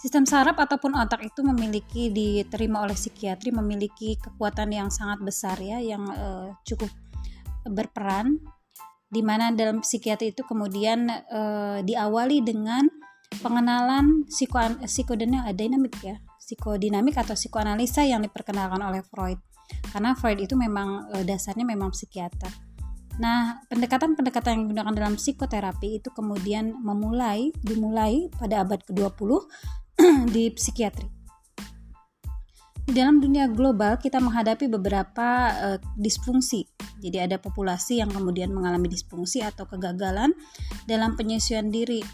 [0.00, 5.80] Sistem saraf ataupun otak itu memiliki diterima oleh psikiatri memiliki kekuatan yang sangat besar ya
[5.80, 6.92] yang uh, cukup
[7.64, 8.36] berperan
[9.08, 12.84] di mana dalam psikiatri itu kemudian uh, diawali dengan
[13.40, 19.40] pengenalan psiko psikodinamik ya psikodinamik atau psikoanalisa yang diperkenalkan oleh Freud
[19.92, 22.50] karena Freud itu memang uh, dasarnya memang psikiater.
[23.22, 29.30] Nah, pendekatan-pendekatan yang digunakan dalam psikoterapi itu kemudian memulai dimulai pada abad ke-20
[30.34, 31.06] di psikiatri.
[32.84, 36.68] Di dalam dunia global kita menghadapi beberapa uh, disfungsi.
[37.00, 40.34] Jadi ada populasi yang kemudian mengalami disfungsi atau kegagalan
[40.84, 42.04] dalam penyesuaian diri.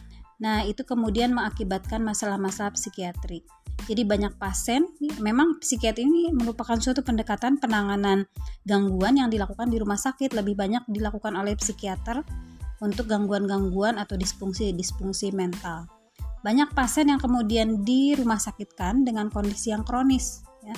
[0.40, 3.44] Nah, itu kemudian mengakibatkan masalah-masalah psikiatri.
[3.88, 4.88] Jadi banyak pasien,
[5.20, 8.29] memang psikiatri ini merupakan suatu pendekatan penanganan
[8.64, 12.24] gangguan yang dilakukan di rumah sakit lebih banyak dilakukan oleh psikiater
[12.81, 15.88] untuk gangguan-gangguan atau disfungsi-disfungsi mental.
[16.40, 20.72] Banyak pasien yang kemudian di rumah sakitkan dengan kondisi yang kronis, ya.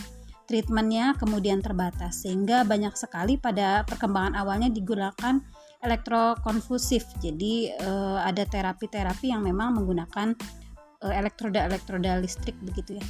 [0.50, 5.38] treatmentnya kemudian terbatas sehingga banyak sekali pada perkembangan awalnya digunakan
[5.82, 7.18] elektrokonvulsif.
[7.18, 10.32] Jadi eh, ada terapi-terapi yang memang menggunakan
[11.02, 13.04] eh, elektroda-elektroda listrik begitu ya.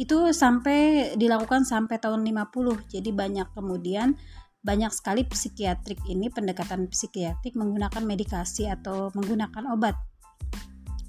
[0.00, 2.88] Itu sampai dilakukan sampai tahun 50.
[2.88, 4.16] Jadi banyak kemudian
[4.60, 9.96] banyak sekali psikiatrik ini pendekatan psikiatrik menggunakan medikasi atau menggunakan obat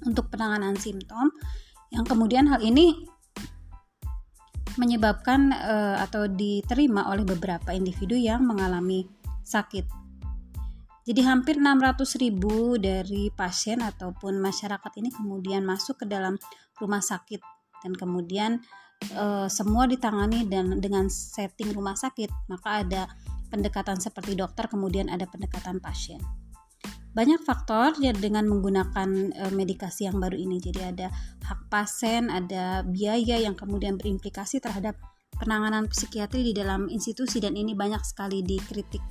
[0.08, 1.28] untuk penanganan simptom
[1.92, 2.96] yang kemudian hal ini
[4.80, 9.04] menyebabkan uh, atau diterima oleh beberapa individu yang mengalami
[9.44, 10.01] sakit.
[11.02, 16.38] Jadi hampir 600 ribu dari pasien ataupun masyarakat ini kemudian masuk ke dalam
[16.78, 17.42] rumah sakit.
[17.82, 18.62] Dan kemudian
[19.18, 23.02] uh, semua ditangani dan dengan setting rumah sakit maka ada
[23.50, 26.22] pendekatan seperti dokter kemudian ada pendekatan pasien.
[27.12, 30.56] Banyak faktor ya dengan menggunakan e, medikasi yang baru ini.
[30.64, 31.12] Jadi ada
[31.44, 34.96] hak pasien, ada biaya yang kemudian berimplikasi terhadap
[35.36, 39.04] penanganan psikiatri di dalam institusi dan ini banyak sekali dikritik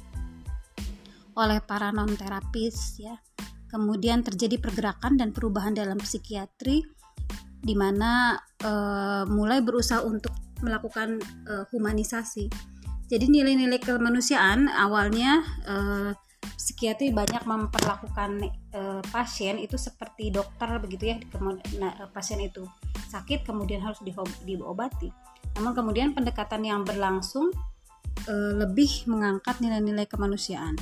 [1.36, 3.16] oleh para non terapis ya.
[3.72, 6.84] Kemudian terjadi pergerakan dan perubahan dalam psikiatri
[7.62, 8.72] di mana e,
[9.32, 12.52] mulai berusaha untuk melakukan e, humanisasi.
[13.08, 15.76] Jadi nilai-nilai kemanusiaan awalnya e,
[16.42, 18.32] psikiatri banyak memperlakukan
[18.74, 21.18] e, pasien itu seperti dokter begitu ya
[21.82, 22.66] nah, pasien itu
[23.10, 24.02] sakit kemudian harus
[24.46, 25.10] diobati
[25.58, 27.50] namun kemudian pendekatan yang berlangsung
[28.30, 30.78] e, lebih mengangkat nilai-nilai kemanusiaan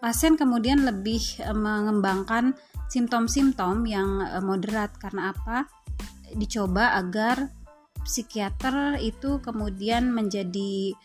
[0.00, 2.56] pasien kemudian lebih e, mengembangkan
[2.88, 4.96] simptom-simptom yang e, moderat.
[4.96, 5.68] Karena apa?
[6.34, 7.52] Dicoba agar
[8.02, 10.96] psikiater itu kemudian menjadi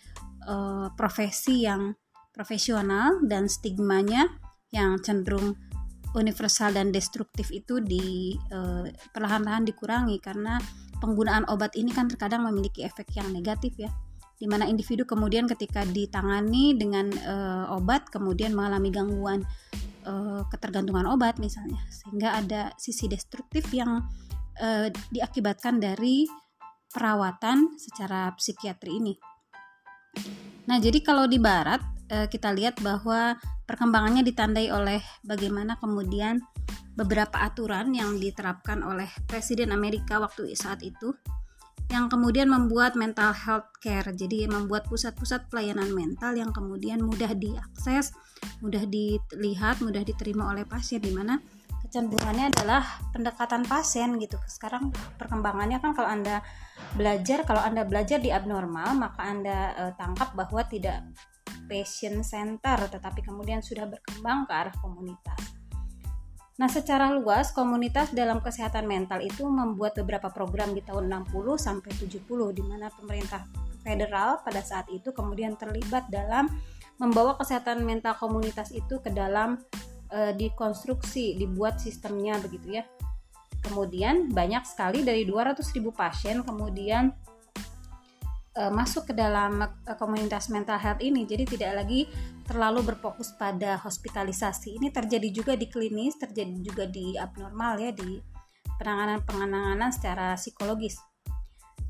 [0.42, 0.56] e,
[0.96, 1.94] profesi yang
[2.32, 4.28] profesional dan stigmanya
[4.72, 5.56] yang cenderung
[6.16, 10.20] universal dan destruktif itu di uh, perlahan-lahan dikurangi.
[10.24, 10.56] Karena
[11.04, 13.92] penggunaan obat ini kan terkadang memiliki efek yang negatif ya
[14.46, 19.42] di mana individu kemudian ketika ditangani dengan uh, obat kemudian mengalami gangguan
[20.06, 24.06] uh, ketergantungan obat misalnya sehingga ada sisi destruktif yang
[24.62, 26.30] uh, diakibatkan dari
[26.94, 29.18] perawatan secara psikiatri ini.
[30.70, 33.34] Nah, jadi kalau di barat kita lihat bahwa
[33.66, 36.38] perkembangannya ditandai oleh bagaimana kemudian
[36.94, 41.18] beberapa aturan yang diterapkan oleh Presiden Amerika waktu saat itu
[41.94, 48.14] yang kemudian membuat mental health care jadi membuat pusat-pusat pelayanan mental yang kemudian mudah diakses
[48.62, 51.38] mudah dilihat mudah diterima oleh pasien di mana
[51.86, 54.90] kecenderungannya adalah pendekatan pasien gitu sekarang
[55.22, 56.42] perkembangannya kan kalau anda
[56.98, 61.06] belajar kalau anda belajar di abnormal maka anda eh, tangkap bahwa tidak
[61.66, 65.55] passion center, tetapi kemudian sudah berkembang ke arah komunitas.
[66.56, 71.92] Nah, secara luas komunitas dalam kesehatan mental itu membuat beberapa program di tahun 60 sampai
[71.92, 72.24] 70
[72.56, 73.44] di mana pemerintah
[73.84, 76.48] federal pada saat itu kemudian terlibat dalam
[76.96, 79.60] membawa kesehatan mental komunitas itu ke dalam
[80.08, 82.84] e, dikonstruksi, dibuat sistemnya begitu ya.
[83.60, 85.60] Kemudian banyak sekali dari 200.000
[85.92, 87.12] pasien kemudian
[88.56, 92.08] uh, masuk ke dalam uh, komunitas mental health ini jadi tidak lagi
[92.46, 98.22] terlalu berfokus pada hospitalisasi ini terjadi juga di klinis terjadi juga di abnormal ya di
[98.78, 101.02] penanganan penanganan secara psikologis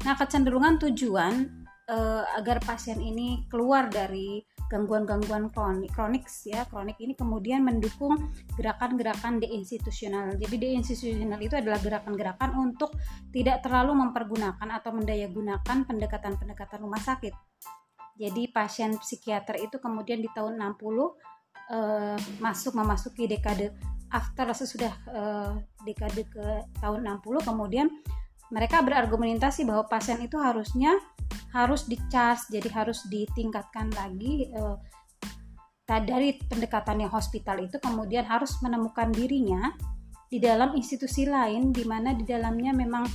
[0.08, 7.14] nah kecenderungan tujuan uh, agar pasien ini keluar dari gangguan-gangguan kronik, kronik ya kronik ini
[7.14, 8.18] kemudian mendukung
[8.58, 10.34] gerakan-gerakan deinstitusional.
[10.42, 12.98] Jadi deinstitusional itu adalah gerakan-gerakan untuk
[13.30, 17.34] tidak terlalu mempergunakan atau mendayagunakan pendekatan-pendekatan rumah sakit.
[18.16, 20.80] Jadi pasien psikiater itu kemudian di tahun 60
[21.72, 23.76] eh, masuk memasuki dekade
[24.12, 25.52] after sesudah eh,
[25.84, 26.46] dekade ke
[26.80, 27.88] tahun 60 kemudian
[28.54, 30.94] mereka berargumentasi bahwa pasien itu harusnya
[31.56, 34.78] harus di charge jadi harus ditingkatkan lagi uh,
[35.88, 39.72] dari pendekatan yang hospital itu kemudian harus menemukan dirinya
[40.28, 43.06] di dalam institusi lain di mana di dalamnya memang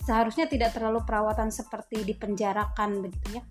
[0.00, 3.42] seharusnya tidak terlalu perawatan seperti dipenjarakan begitu ya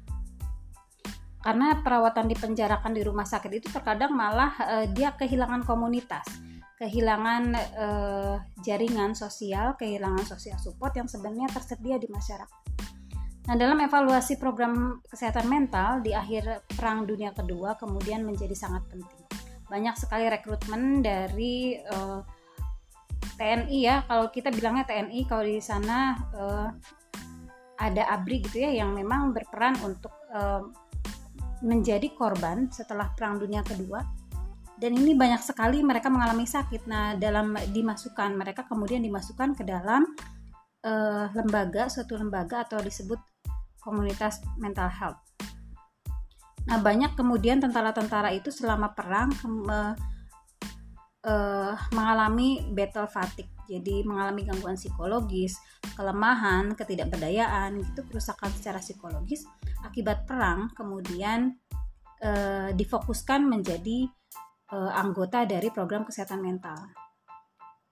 [1.43, 6.23] karena perawatan dipenjarakan di rumah sakit itu terkadang malah uh, dia kehilangan komunitas.
[6.79, 7.43] Kehilangan
[7.77, 12.63] uh, jaringan sosial kehilangan sosial support yang sebenarnya tersedia di masyarakat.
[13.43, 19.19] Nah, dalam evaluasi program kesehatan mental di akhir Perang Dunia Kedua kemudian menjadi sangat penting.
[19.67, 26.15] Banyak sekali rekrutmen dari uh, eh, TNI ya, kalau kita bilangnya TNI, kalau di sana
[26.32, 26.71] uh,
[27.75, 30.63] ada ABRI gitu ya yang memang berperan untuk uh,
[31.63, 34.04] menjadi korban setelah Perang Dunia Kedua.
[34.76, 36.91] Dan ini banyak sekali mereka mengalami sakit.
[36.91, 40.04] Nah, dalam dimasukkan mereka kemudian dimasukkan ke dalam
[40.84, 43.17] uh, lembaga, suatu lembaga atau disebut
[43.80, 45.23] komunitas mental health.
[46.67, 49.32] Nah, banyak kemudian tentara-tentara itu selama perang
[49.71, 49.95] uh,
[51.23, 53.53] uh, mengalami battle fatigue.
[53.69, 55.58] Jadi mengalami gangguan psikologis,
[55.95, 59.47] kelemahan, ketidakberdayaan, gitu kerusakan secara psikologis
[59.84, 61.60] akibat perang kemudian
[62.23, 64.08] uh, difokuskan menjadi
[64.71, 66.80] uh, anggota dari program kesehatan mental.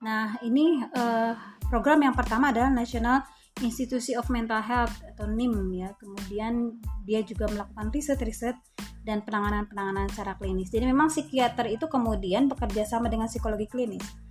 [0.01, 1.33] Nah, ini uh,
[1.69, 3.21] program yang pertama adalah National
[3.61, 5.93] Institusi of Mental Health atau NIM ya.
[5.99, 8.57] Kemudian dia juga melakukan riset-riset
[9.05, 10.73] dan penanganan-penanganan secara klinis.
[10.73, 14.30] Jadi memang psikiater itu kemudian bekerja sama dengan psikologi klinis.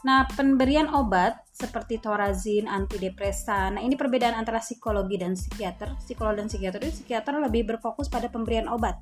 [0.00, 3.76] Nah, pemberian obat seperti thorazin, antidepresan.
[3.76, 5.92] Nah, ini perbedaan antara psikologi dan psikiater.
[6.00, 8.96] Psikolog dan psikiater itu psikiater lebih berfokus pada pemberian obat.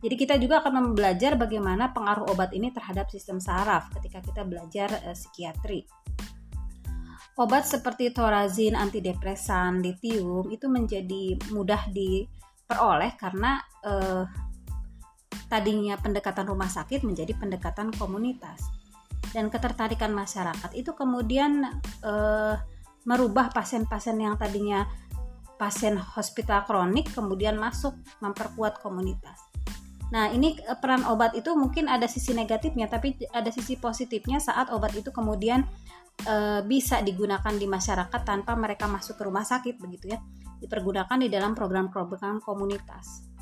[0.00, 4.88] Jadi kita juga akan belajar bagaimana pengaruh obat ini terhadap sistem saraf ketika kita belajar
[5.04, 5.84] uh, psikiatri.
[7.40, 14.22] Obat seperti thorazin, antidepresan, lithium itu menjadi mudah diperoleh karena eh,
[15.50, 18.83] tadinya pendekatan rumah sakit menjadi pendekatan komunitas
[19.34, 21.66] dan ketertarikan masyarakat itu kemudian
[22.06, 22.54] eh,
[23.04, 24.86] merubah pasien-pasien yang tadinya
[25.58, 29.42] pasien hospital kronik kemudian masuk memperkuat komunitas.
[30.14, 34.70] Nah, ini eh, peran obat itu mungkin ada sisi negatifnya, tapi ada sisi positifnya saat
[34.70, 35.66] obat itu kemudian
[36.22, 40.22] e, bisa digunakan di masyarakat tanpa mereka masuk ke rumah sakit begitu ya
[40.62, 43.33] dipergunakan di dalam program-program komunitas.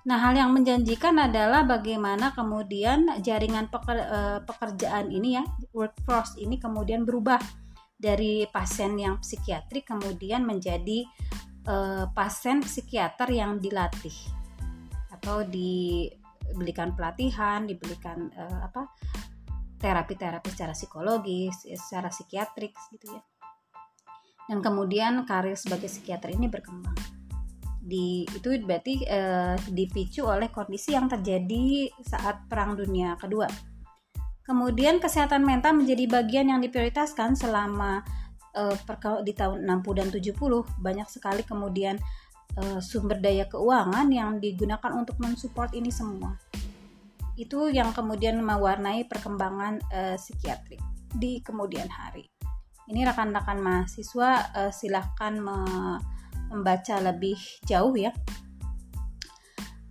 [0.00, 5.44] Nah, hal yang menjanjikan adalah bagaimana kemudian jaringan peker, e, pekerjaan ini ya,
[5.76, 7.36] workforce ini kemudian berubah
[8.00, 11.04] dari pasien yang psikiatrik kemudian menjadi
[11.68, 11.74] e,
[12.16, 14.16] pasien psikiater yang dilatih
[15.12, 18.88] atau diberikan pelatihan, diberikan e, apa
[19.80, 23.22] terapi-terapi secara psikologis, secara psikiatrik gitu ya.
[24.48, 27.19] Dan kemudian karir sebagai psikiater ini berkembang.
[27.90, 33.50] Di itu berarti eh, dipicu oleh kondisi yang terjadi saat Perang Dunia Kedua.
[34.46, 38.06] Kemudian kesehatan mental menjadi bagian yang diprioritaskan selama
[38.54, 38.78] eh,
[39.26, 40.38] di tahun 60 dan 70
[40.78, 41.98] banyak sekali kemudian
[42.54, 46.38] eh, sumber daya keuangan yang digunakan untuk mensupport ini semua
[47.40, 50.76] itu yang kemudian mewarnai perkembangan uh, psikiatrik
[51.16, 52.28] di kemudian hari.
[52.84, 55.56] Ini rekan-rekan mahasiswa uh, silahkan me
[56.50, 58.10] membaca lebih jauh ya.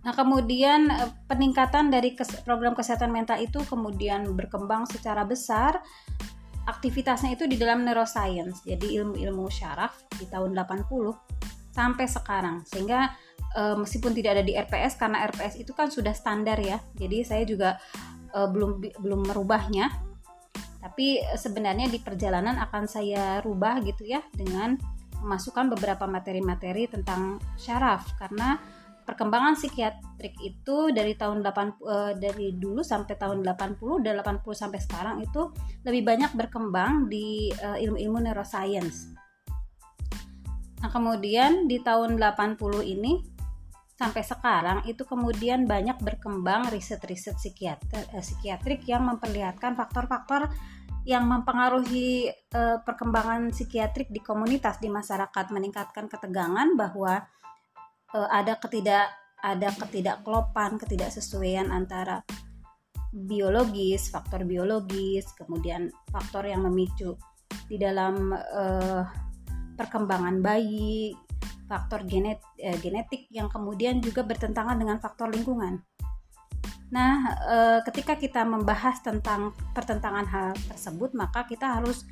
[0.00, 5.80] Nah, kemudian uh, peningkatan dari program kesehatan mental itu kemudian berkembang secara besar.
[6.68, 10.86] Aktivitasnya itu di dalam neuroscience, jadi ilmu-ilmu syaraf di tahun 80
[11.72, 12.62] sampai sekarang.
[12.68, 13.10] Sehingga
[13.56, 17.42] uh, meskipun tidak ada di RPS karena RPS itu kan sudah standar ya jadi saya
[17.46, 17.78] juga
[18.34, 19.90] uh, belum belum merubahnya
[20.80, 24.80] tapi sebenarnya di perjalanan akan saya rubah gitu ya dengan
[25.20, 28.56] memasukkan beberapa materi-materi tentang syaraf karena
[29.04, 34.44] perkembangan psikiatrik itu dari tahun 8 uh, eh, dari dulu sampai tahun 80 dan 80
[34.54, 35.50] sampai sekarang itu
[35.82, 39.10] lebih banyak berkembang di uh, ilmu-ilmu neuroscience.
[40.80, 42.56] Nah, kemudian di tahun 80
[42.86, 43.20] ini
[44.00, 50.48] sampai sekarang itu kemudian banyak berkembang riset-riset psikiater, eh, psikiatrik yang memperlihatkan faktor-faktor
[51.08, 57.24] yang mempengaruhi uh, perkembangan psikiatrik di komunitas di masyarakat meningkatkan ketegangan bahwa
[58.12, 59.08] uh, ada ketidak
[59.40, 62.20] ada ketidakklopan, ketidaksesuaian antara
[63.10, 67.16] biologis, faktor biologis, kemudian faktor yang memicu
[67.64, 69.02] di dalam uh,
[69.80, 71.16] perkembangan bayi,
[71.64, 75.80] faktor genet, uh, genetik yang kemudian juga bertentangan dengan faktor lingkungan.
[76.90, 82.02] Nah, e, ketika kita membahas tentang pertentangan hal tersebut, maka kita harus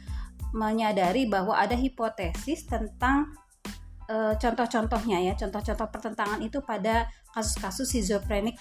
[0.55, 3.35] menyadari bahwa ada hipotesis tentang
[4.07, 8.55] e, contoh-contohnya ya, contoh-contoh pertentangan itu pada kasus-kasus schizophrenic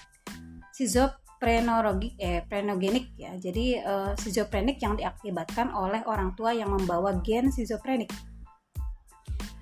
[0.74, 3.38] schizoprenorogi eh prenogenik ya.
[3.38, 8.10] Jadi e, schizophrenic yang diakibatkan oleh orang tua yang membawa gen schizophrenic.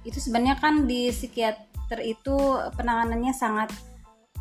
[0.09, 2.37] Itu sebenarnya kan di psikiater itu
[2.81, 3.95] penanganannya sangat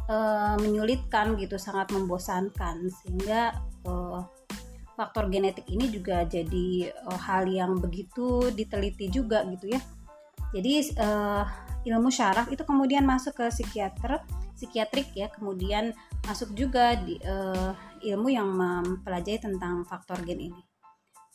[0.10, 2.90] uh, menyulitkan gitu sangat membosankan.
[2.90, 4.22] Sehingga uh,
[4.96, 9.82] faktor genetik ini juga jadi uh, hal yang begitu diteliti juga gitu ya.
[10.56, 11.44] Jadi uh,
[11.86, 14.24] ilmu syaraf itu kemudian masuk ke psikiater
[14.56, 15.92] psikiatrik ya kemudian
[16.24, 20.62] masuk juga di uh, ilmu yang mempelajari tentang faktor gen ini.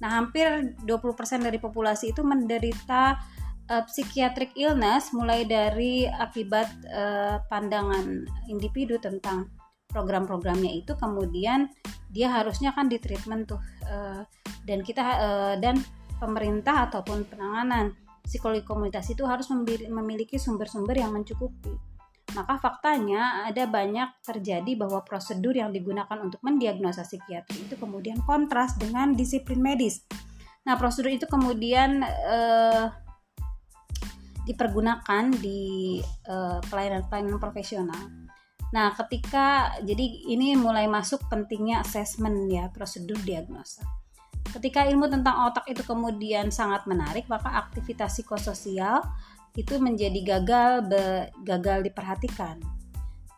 [0.01, 3.21] Nah hampir 20% dari populasi itu menderita
[3.71, 9.49] uh, psychiatric illness mulai dari akibat uh, pandangan individu tentang
[9.91, 11.71] program-programnya itu kemudian
[12.11, 14.23] dia harusnya kan di treatment tuh uh,
[14.67, 15.79] dan kita uh, dan
[16.19, 19.49] pemerintah ataupun penanganan psikologi komunitas itu harus
[19.89, 21.73] memiliki sumber-sumber yang mencukupi.
[22.31, 28.79] Maka faktanya ada banyak terjadi bahwa prosedur yang digunakan untuk mendiagnosa psikiatri itu kemudian kontras
[28.79, 30.07] dengan disiplin medis.
[30.63, 32.87] Nah, prosedur itu kemudian uh,
[34.49, 38.03] dipergunakan di uh, pelayanan-pelayanan profesional.
[38.71, 43.83] Nah, ketika jadi ini mulai masuk pentingnya assessment ya, prosedur diagnosa.
[44.51, 49.03] Ketika ilmu tentang otak itu kemudian sangat menarik, maka aktivitas psikososial
[49.59, 51.05] itu menjadi gagal be,
[51.43, 52.63] gagal diperhatikan.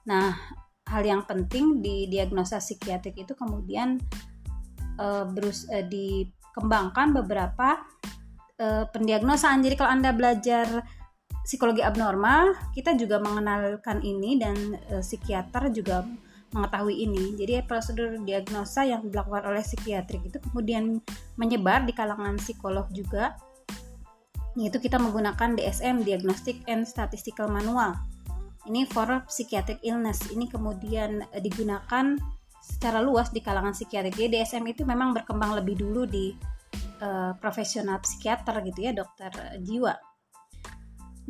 [0.05, 0.37] Nah,
[0.85, 3.97] hal yang penting di diagnosa psikiatrik itu kemudian
[5.01, 7.81] uh, berus uh, dikembangkan beberapa
[8.63, 9.67] uh, pendiagnosaan.
[9.67, 10.87] Jadi kalau Anda belajar
[11.43, 16.07] psikologi abnormal kita juga mengenalkan ini dan e, psikiater juga
[16.55, 17.35] mengetahui ini.
[17.35, 21.03] Jadi prosedur diagnosa yang dilakukan oleh psikiatrik itu kemudian
[21.35, 23.35] menyebar di kalangan psikolog juga.
[24.53, 27.97] Yaitu kita menggunakan DSM Diagnostic and Statistical Manual.
[28.69, 30.29] Ini for psychiatric illness.
[30.31, 32.21] Ini kemudian e, digunakan
[32.63, 34.15] secara luas di kalangan psikiatrik.
[34.15, 36.37] DSM itu memang berkembang lebih dulu di
[37.03, 39.99] uh, profesional psikiater gitu ya, dokter jiwa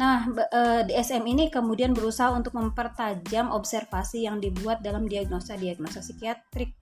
[0.01, 6.73] Nah, eh, DSM ini kemudian berusaha untuk mempertajam observasi yang dibuat dalam diagnosa-diagnosa psikiatrik.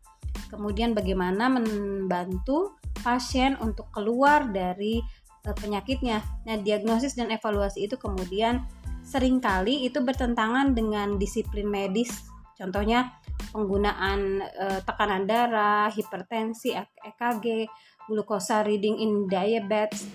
[0.47, 5.03] Kemudian bagaimana membantu pasien untuk keluar dari
[5.43, 6.23] eh, penyakitnya.
[6.47, 8.63] Nah, diagnosis dan evaluasi itu kemudian
[9.03, 12.31] sering kali itu bertentangan dengan disiplin medis.
[12.55, 13.17] Contohnya
[13.57, 14.45] penggunaan
[14.85, 17.65] tekanan darah, hipertensi, EKG,
[18.11, 20.11] glukosa reading in diabetes.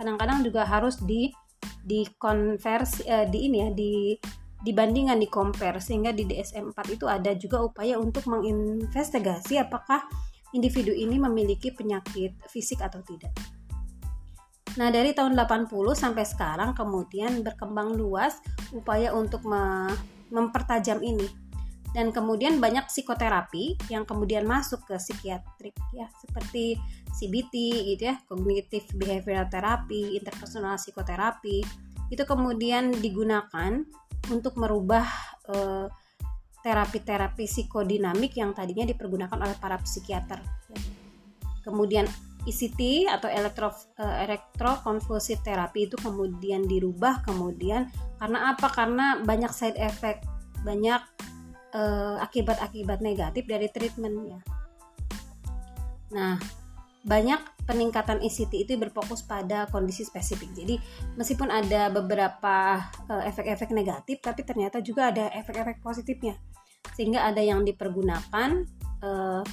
[0.00, 1.28] Kadang-kadang juga harus di
[1.80, 3.92] dikonversi uh, di ini ya di
[4.60, 10.04] dibandingkan di compare sehingga di DSM 4 itu ada juga upaya untuk menginvestigasi apakah
[10.52, 13.32] individu ini memiliki penyakit fisik atau tidak.
[14.76, 18.38] Nah, dari tahun 80 sampai sekarang kemudian berkembang luas
[18.70, 19.90] upaya untuk me
[20.30, 21.26] mempertajam ini.
[21.90, 26.78] Dan kemudian banyak psikoterapi yang kemudian masuk ke psikiatrik ya, seperti
[27.10, 27.54] CBT
[27.94, 31.66] gitu ya, cognitive behavioral therapy, interpersonal psikoterapi.
[32.10, 33.82] Itu kemudian digunakan
[34.30, 35.06] untuk merubah
[35.50, 35.86] eh,
[36.60, 40.40] terapi-terapi psikodinamik yang tadinya dipergunakan oleh para psikiater.
[41.64, 42.04] Kemudian
[42.48, 43.68] ECT atau elektro
[44.00, 48.72] uh, elektrokonvulsif terapi itu kemudian dirubah kemudian karena apa?
[48.72, 50.24] Karena banyak side effect,
[50.64, 51.29] banyak eh,
[52.20, 54.42] akibat-akibat uh, negatif dari treatmentnya.
[56.10, 56.36] Nah,
[57.00, 60.52] banyak peningkatan ICT itu berfokus pada kondisi spesifik.
[60.52, 60.74] Jadi
[61.16, 66.36] meskipun ada beberapa eh, efek-efek negatif, tapi ternyata juga ada efek-efek positifnya.
[66.92, 68.50] Sehingga ada yang dipergunakan,
[69.04, 69.44] uh,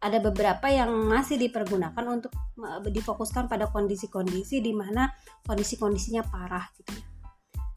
[0.00, 2.32] ada beberapa yang masih dipergunakan untuk
[2.88, 5.12] difokuskan pada kondisi-kondisi di mana
[5.44, 7.09] kondisi-kondisinya parah gitu ya.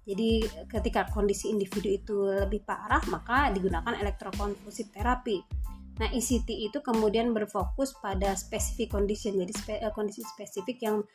[0.04, 5.64] Jadi ketika kondisi individu itu lebih parah, maka digunakan elektrokonvulsif terapi
[6.02, 11.06] Nah, ECT itu kemudian berfokus pada specific condition, jadi spe, uh, kondisi spesifik yang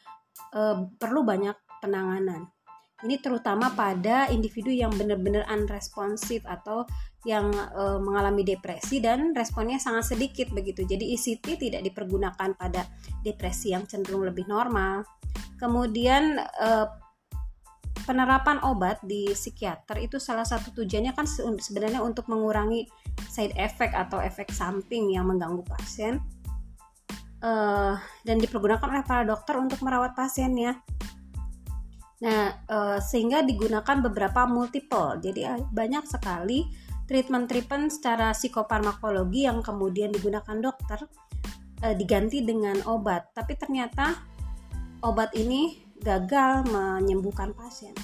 [0.54, 2.46] uh, perlu banyak penanganan.
[2.98, 6.82] Ini terutama pada individu yang benar-benar unresponsive atau
[7.22, 10.82] yang e, mengalami depresi dan responnya sangat sedikit begitu.
[10.82, 12.90] Jadi ECT tidak dipergunakan pada
[13.22, 15.06] depresi yang cenderung lebih normal.
[15.62, 16.68] Kemudian e,
[18.04, 21.26] penerapan obat di psikiater itu salah satu tujuannya kan
[21.58, 22.86] sebenarnya untuk mengurangi
[23.26, 26.20] side effect atau efek samping yang mengganggu pasien
[27.42, 30.78] uh, dan dipergunakan oleh para dokter untuk merawat pasiennya.
[32.18, 35.22] Nah, uh, sehingga digunakan beberapa multiple.
[35.22, 36.66] Jadi banyak sekali
[37.06, 41.06] treatment-treatment secara psikofarmakologi yang kemudian digunakan dokter
[41.86, 43.30] uh, diganti dengan obat.
[43.32, 44.18] Tapi ternyata
[45.06, 47.94] obat ini gagal menyembuhkan pasien.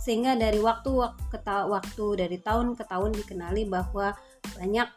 [0.00, 0.92] Sehingga dari waktu
[1.32, 4.12] ke waktu dari tahun ke tahun dikenali bahwa
[4.60, 4.88] banyak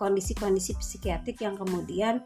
[0.00, 2.24] kondisi-kondisi uh, psikiatrik yang kemudian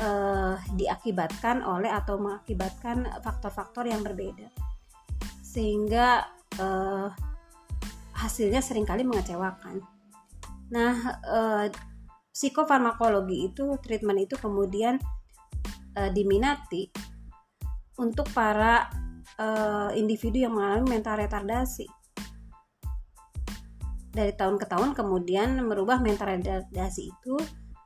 [0.00, 4.48] uh, diakibatkan oleh atau mengakibatkan faktor-faktor yang berbeda
[5.48, 6.28] sehingga
[6.60, 7.08] uh,
[8.14, 9.80] hasilnya sering kali mengecewakan.
[10.68, 11.66] Nah, uh,
[12.28, 15.00] psikofarmakologi itu treatment itu kemudian
[15.96, 16.92] uh, diminati
[17.98, 18.88] untuk para
[19.36, 21.86] uh, individu yang mengalami mental retardasi.
[24.14, 27.34] Dari tahun ke tahun kemudian merubah mental retardasi itu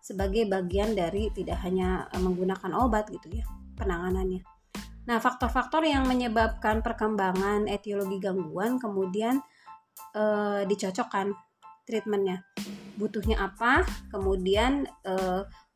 [0.05, 3.47] sebagai bagian dari tidak hanya menggunakan obat gitu ya
[3.79, 4.43] penanganannya
[5.03, 9.43] Nah, faktor-faktor yang menyebabkan perkembangan etiologi gangguan kemudian
[10.15, 10.25] e,
[10.67, 11.35] dicocokkan
[11.83, 12.47] treatmentnya.
[12.95, 13.83] Butuhnya apa?
[14.15, 15.15] Kemudian e,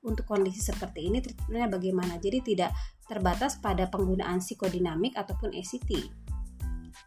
[0.07, 2.23] untuk kondisi seperti ini treatmentnya bagaimana?
[2.23, 2.71] Jadi tidak
[3.07, 6.11] terbatas pada penggunaan psikodinamik ataupun ECT,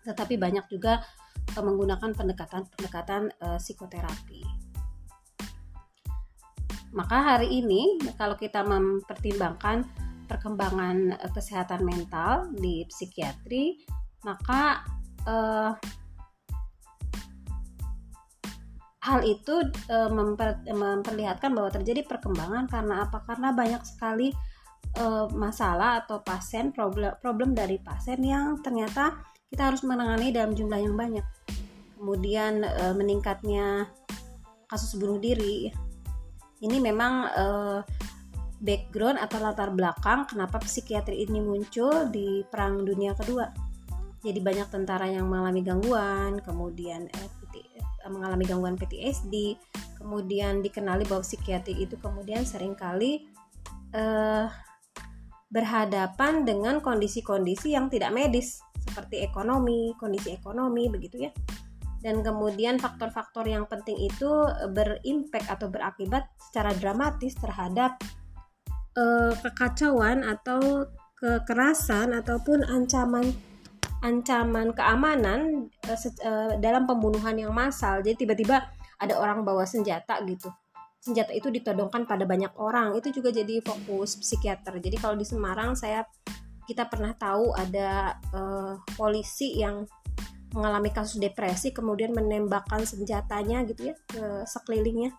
[0.07, 1.03] tetapi banyak juga
[1.51, 4.69] e, menggunakan pendekatan-pendekatan e, psikoterapi.
[6.89, 9.85] Maka hari ini kalau kita mempertimbangkan
[10.29, 13.81] perkembangan uh, kesehatan mental di psikiatri
[14.21, 14.85] maka
[15.25, 15.73] uh,
[18.99, 24.29] hal itu uh, memper, memperlihatkan bahwa terjadi perkembangan karena apa karena banyak sekali
[24.99, 29.17] uh, masalah atau pasien problem problem dari pasien yang ternyata
[29.49, 31.25] kita harus menangani dalam jumlah yang banyak
[31.97, 33.89] kemudian uh, meningkatnya
[34.69, 35.73] kasus bunuh diri
[36.59, 37.79] ini memang uh,
[38.59, 43.47] background atau latar belakang kenapa psikiatri ini muncul di Perang Dunia Kedua.
[44.19, 47.31] Jadi banyak tentara yang mengalami gangguan, kemudian eh,
[48.11, 49.55] mengalami gangguan PTSD,
[49.95, 53.31] kemudian dikenali bahwa psikiatri itu kemudian sering kali
[53.95, 54.45] eh,
[55.49, 61.31] berhadapan dengan kondisi-kondisi yang tidak medis seperti ekonomi, kondisi ekonomi begitu ya.
[61.99, 64.29] Dan kemudian faktor-faktor yang penting itu
[64.71, 67.99] berimpact atau berakibat secara dramatis terhadap
[68.95, 70.87] uh, kekacauan atau
[71.19, 73.35] kekerasan ataupun ancaman
[73.99, 77.99] ancaman keamanan uh, uh, dalam pembunuhan yang massal.
[77.99, 78.63] Jadi tiba-tiba
[78.95, 80.47] ada orang bawa senjata gitu.
[81.09, 82.93] Senjata itu ditodongkan pada banyak orang.
[82.93, 84.77] Itu juga jadi fokus psikiater.
[84.77, 86.05] Jadi kalau di Semarang saya
[86.69, 89.89] kita pernah tahu ada uh, polisi yang
[90.53, 95.13] mengalami kasus depresi kemudian menembakkan senjatanya gitu ya ke sekelilingnya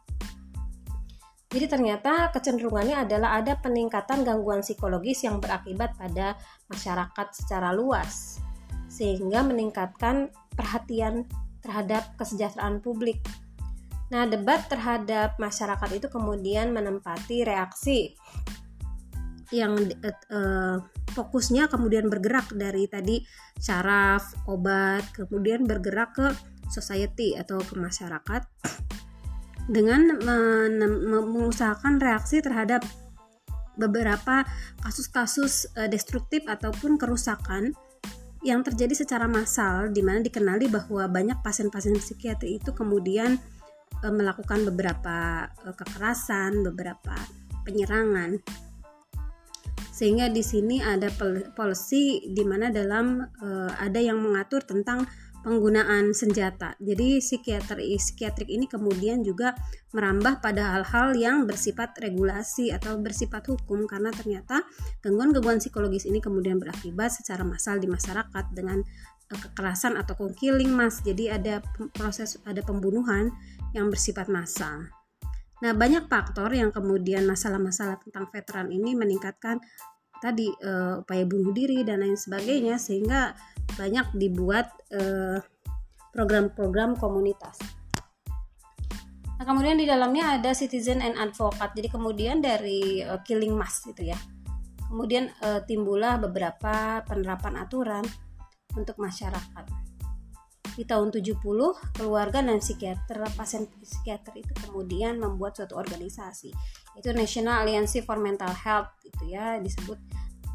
[1.51, 6.39] jadi ternyata kecenderungannya adalah ada peningkatan gangguan psikologis yang berakibat pada
[6.71, 8.39] masyarakat secara luas
[8.87, 11.27] sehingga meningkatkan perhatian
[11.59, 13.19] terhadap kesejahteraan publik.
[14.11, 18.19] Nah, debat terhadap masyarakat itu kemudian menempati reaksi
[19.51, 19.75] yang
[20.31, 20.79] uh,
[21.11, 23.23] fokusnya kemudian bergerak dari tadi
[23.59, 26.27] syaraf, obat, kemudian bergerak ke
[26.71, 28.47] society atau ke masyarakat
[29.71, 30.19] dengan
[31.11, 32.83] mengusahakan reaksi terhadap
[33.79, 34.47] beberapa
[34.83, 37.75] kasus-kasus uh, destruktif ataupun kerusakan
[38.41, 43.37] yang terjadi secara massal di mana dikenali bahwa banyak pasien-pasien psikiatri itu kemudian
[44.03, 47.15] uh, melakukan beberapa uh, kekerasan, beberapa
[47.67, 48.41] penyerangan.
[49.91, 51.13] Sehingga di sini ada
[51.53, 55.05] policy di mana dalam uh, ada yang mengatur tentang
[55.41, 56.77] penggunaan senjata.
[56.81, 59.57] Jadi psikiater psikiatrik ini kemudian juga
[59.97, 64.63] merambah pada hal-hal yang bersifat regulasi atau bersifat hukum karena ternyata
[65.01, 68.85] gangguan-gangguan psikologis ini kemudian berakibat secara massal di masyarakat dengan
[69.31, 71.01] kekerasan atau killing mass.
[71.01, 71.65] Jadi ada
[71.97, 73.33] proses ada pembunuhan
[73.77, 74.91] yang bersifat massal.
[75.61, 79.61] Nah, banyak faktor yang kemudian masalah-masalah tentang veteran ini meningkatkan
[80.21, 83.33] tadi uh, upaya bunuh diri dan lain sebagainya sehingga
[83.71, 85.39] banyak dibuat eh,
[86.11, 87.57] program-program komunitas.
[89.41, 91.73] Nah, kemudian di dalamnya ada citizen and advocate.
[91.73, 94.19] Jadi kemudian dari uh, killing mass itu ya.
[94.85, 98.05] Kemudian uh, timbullah beberapa penerapan aturan
[98.77, 99.65] untuk masyarakat.
[100.81, 101.45] Di tahun 70
[101.93, 106.49] keluarga dan psikiater pasien psikiater itu kemudian membuat suatu organisasi.
[106.97, 110.01] Itu National Alliance for Mental Health itu ya disebut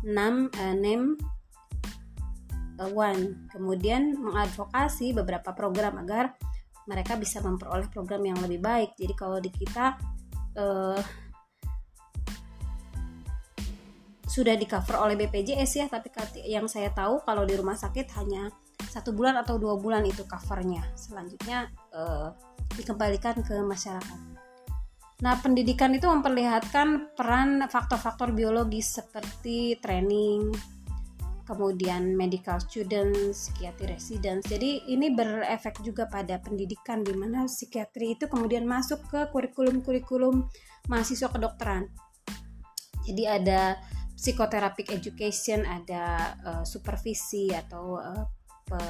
[0.01, 1.13] NAM uh, NAM
[2.81, 3.45] uh, One.
[3.53, 6.33] Kemudian mengadvokasi beberapa program agar
[6.89, 8.97] mereka bisa memperoleh program yang lebih baik.
[8.97, 9.93] Jadi kalau di kita
[10.57, 10.97] uh,
[14.25, 16.09] sudah di cover oleh BPJS ya tapi
[16.49, 18.49] yang saya tahu kalau di rumah sakit hanya
[18.95, 22.31] satu bulan atau dua bulan itu covernya selanjutnya uh,
[22.79, 24.19] dikembalikan ke masyarakat
[25.19, 30.51] nah pendidikan itu memperlihatkan peran faktor-faktor biologis seperti training
[31.45, 34.49] kemudian medical students, psikiatri residents.
[34.49, 40.49] Jadi ini berefek juga pada pendidikan di mana psikiatri itu kemudian masuk ke kurikulum-kurikulum
[40.89, 41.85] mahasiswa kedokteran.
[43.05, 43.77] Jadi ada
[44.17, 48.25] psikoterapik education, ada uh, supervisi atau uh,
[48.65, 48.81] pe,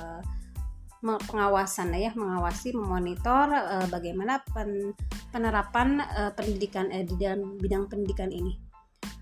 [1.06, 4.96] pengawasan ya, mengawasi, memonitor uh, bagaimana pen,
[5.30, 8.58] penerapan uh, pendidikan uh, di dalam bidang pendidikan ini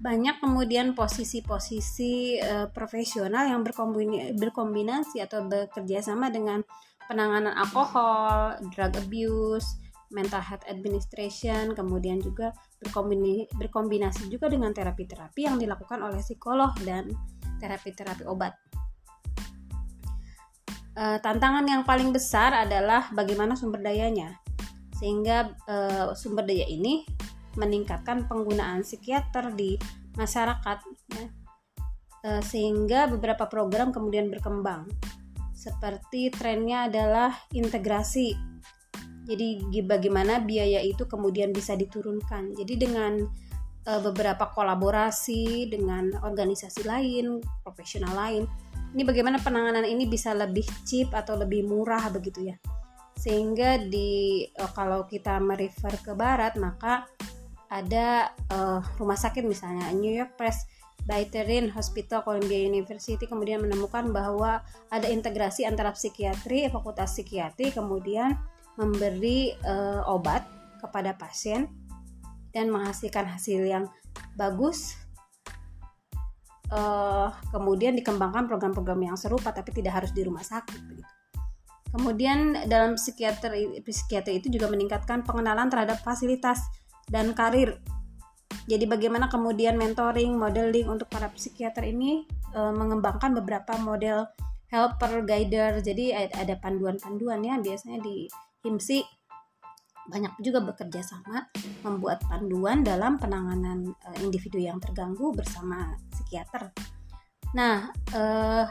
[0.04, 6.60] banyak kemudian posisi-posisi uh, profesional yang berkombinasi, berkombinasi atau bekerja sama dengan
[7.08, 9.80] penanganan alkohol, drug abuse,
[10.12, 12.52] mental health administration, kemudian juga
[12.84, 17.08] berkombinasi, berkombinasi juga dengan terapi-terapi yang dilakukan oleh psikolog dan
[17.64, 18.60] terapi-terapi obat.
[20.94, 24.38] Uh, tantangan yang paling besar adalah bagaimana sumber dayanya,
[25.02, 27.02] sehingga uh, sumber daya ini
[27.58, 29.78] meningkatkan penggunaan psikiater di
[30.18, 30.78] masyarakat
[31.14, 31.26] ya.
[32.24, 34.90] e, sehingga beberapa program kemudian berkembang.
[35.54, 38.36] Seperti trennya adalah integrasi.
[39.24, 42.58] Jadi bagaimana biaya itu kemudian bisa diturunkan.
[42.58, 43.14] Jadi dengan
[43.86, 48.44] e, beberapa kolaborasi dengan organisasi lain profesional lain
[48.94, 52.56] ini bagaimana penanganan ini bisa lebih cheap atau lebih murah begitu ya?
[53.18, 57.10] Sehingga di e, kalau kita merefer ke barat maka
[57.74, 64.62] ada uh, rumah sakit misalnya New York Presbyterian Hospital Columbia University kemudian menemukan bahwa
[64.94, 68.38] ada integrasi antara psikiatri fakultas psikiatri kemudian
[68.78, 70.46] memberi uh, obat
[70.86, 71.66] kepada pasien
[72.54, 73.90] dan menghasilkan hasil yang
[74.38, 74.94] bagus
[76.74, 81.14] uh, kemudian dikembangkan program-program yang serupa tapi tidak harus di rumah sakit begitu.
[81.94, 86.58] Kemudian dalam psikiatri psikiatri itu juga meningkatkan pengenalan terhadap fasilitas
[87.06, 87.78] dan karir.
[88.66, 94.26] Jadi bagaimana kemudian mentoring, modeling untuk para psikiater ini e, mengembangkan beberapa model
[94.74, 95.86] helper, guider.
[95.86, 98.26] Jadi ada panduan-panduan ya biasanya di
[98.66, 99.23] HIMSI
[100.10, 101.48] banyak juga bekerja sama
[101.86, 106.76] membuat panduan dalam penanganan e, individu yang terganggu bersama psikiater.
[107.54, 108.66] Nah, eh,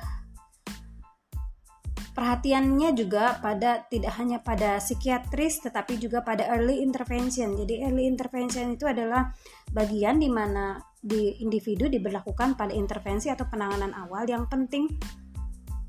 [2.13, 7.57] Perhatiannya juga pada tidak hanya pada psikiatris tetapi juga pada early intervention.
[7.57, 9.33] Jadi early intervention itu adalah
[9.73, 14.93] bagian di mana di individu diberlakukan pada intervensi atau penanganan awal yang penting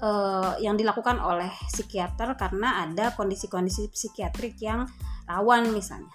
[0.03, 4.83] uh, yang dilakukan oleh psikiater karena ada kondisi-kondisi psikiatrik yang
[5.23, 6.11] rawan misalnya.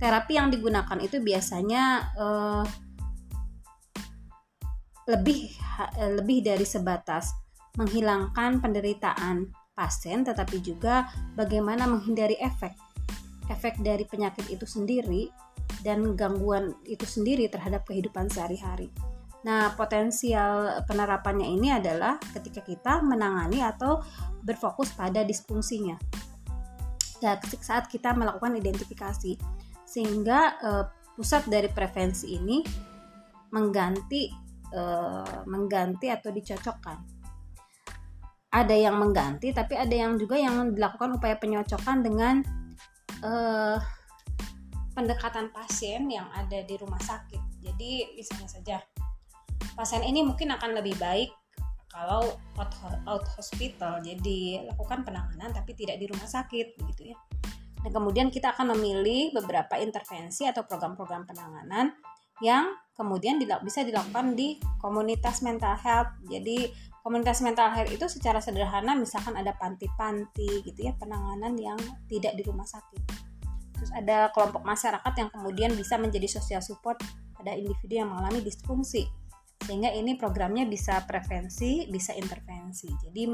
[0.00, 2.64] Terapi yang digunakan itu biasanya uh,
[5.06, 5.52] lebih
[5.98, 7.34] lebih dari sebatas
[7.74, 12.76] menghilangkan penderitaan pasien tetapi juga bagaimana menghindari efek
[13.50, 15.28] efek dari penyakit itu sendiri
[15.82, 18.88] dan gangguan itu sendiri terhadap kehidupan sehari-hari.
[19.42, 24.02] Nah, potensial penerapannya ini adalah ketika kita menangani atau
[24.42, 25.98] berfokus pada disfungsinya.
[27.18, 29.38] Dan saat kita melakukan identifikasi,
[29.86, 30.84] sehingga eh,
[31.18, 32.62] pusat dari prevensi ini
[33.50, 34.30] mengganti
[34.70, 37.22] eh, mengganti atau dicocokkan
[38.52, 42.44] ada yang mengganti tapi ada yang juga yang dilakukan upaya penyocokan dengan
[43.24, 43.80] uh,
[44.92, 48.76] pendekatan pasien yang ada di rumah sakit jadi misalnya saja
[49.72, 51.32] pasien ini mungkin akan lebih baik
[51.92, 52.24] kalau
[52.56, 52.72] out,
[53.04, 54.00] out hospital.
[54.00, 57.18] Jadi lakukan penanganan tapi tidak di rumah sakit begitu ya.
[57.84, 61.92] Dan kemudian kita akan memilih beberapa intervensi atau program-program penanganan
[62.40, 66.16] yang kemudian bisa dilakukan di komunitas mental health.
[66.32, 66.72] Jadi
[67.04, 71.76] komunitas mental health itu secara sederhana misalkan ada panti-panti gitu ya penanganan yang
[72.08, 73.02] tidak di rumah sakit.
[73.76, 77.02] Terus ada kelompok masyarakat yang kemudian bisa menjadi social support
[77.34, 79.10] pada individu yang mengalami disfungsi
[79.62, 82.90] sehingga ini programnya bisa prevensi bisa intervensi.
[82.90, 83.30] Jadi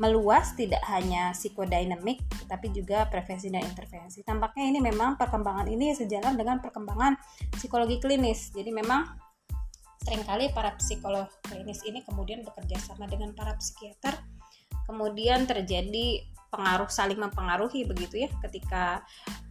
[0.00, 4.20] meluas tidak hanya psikodinamik tapi juga prevensi dan intervensi.
[4.20, 7.16] Tampaknya ini memang perkembangan ini sejalan dengan perkembangan
[7.56, 8.52] psikologi klinis.
[8.52, 9.30] Jadi memang
[10.00, 14.16] Seringkali para psikolog klinis ini kemudian bekerja sama dengan para psikiater,
[14.88, 19.04] kemudian terjadi pengaruh saling mempengaruhi begitu ya ketika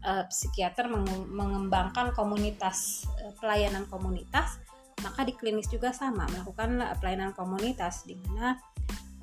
[0.03, 0.89] uh, psikiater
[1.31, 4.57] mengembangkan komunitas uh, pelayanan komunitas
[5.01, 8.59] maka di klinis juga sama melakukan uh, pelayanan komunitas di mana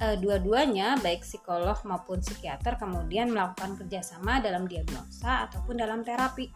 [0.00, 6.48] uh, dua-duanya baik psikolog maupun psikiater kemudian melakukan kerjasama dalam diagnosa ataupun dalam terapi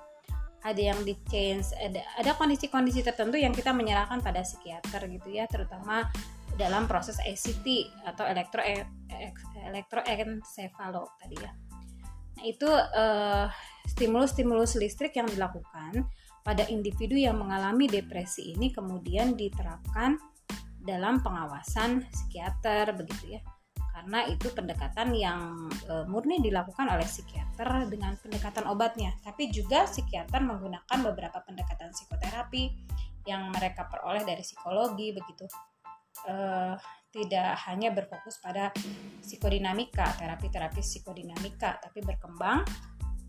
[0.60, 5.48] ada yang di change ada ada kondisi-kondisi tertentu yang kita menyerahkan pada psikiater gitu ya
[5.48, 6.04] terutama
[6.60, 7.64] dalam proses ACT
[8.04, 8.84] atau elektro e,
[9.64, 11.52] elektroencefalo tadi ya.
[12.36, 12.68] Nah, itu
[13.88, 16.04] stimulus-stimulus listrik yang dilakukan
[16.40, 20.16] pada individu yang mengalami depresi ini kemudian diterapkan
[20.80, 23.42] dalam pengawasan psikiater begitu ya.
[23.90, 30.40] Karena itu pendekatan yang e, murni dilakukan oleh psikiater dengan pendekatan obatnya, tapi juga psikiater
[30.40, 32.72] menggunakan beberapa pendekatan psikoterapi
[33.28, 35.44] yang mereka peroleh dari psikologi begitu
[36.26, 36.74] uh,
[37.10, 38.70] tidak hanya berfokus pada
[39.20, 42.62] psikodinamika, terapi-terapi psikodinamika, tapi berkembang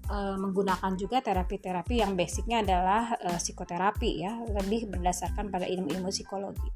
[0.09, 6.69] uh, menggunakan juga terapi-terapi yang basicnya adalah uh, psikoterapi ya, lebih berdasarkan pada ilmu-ilmu psikologi.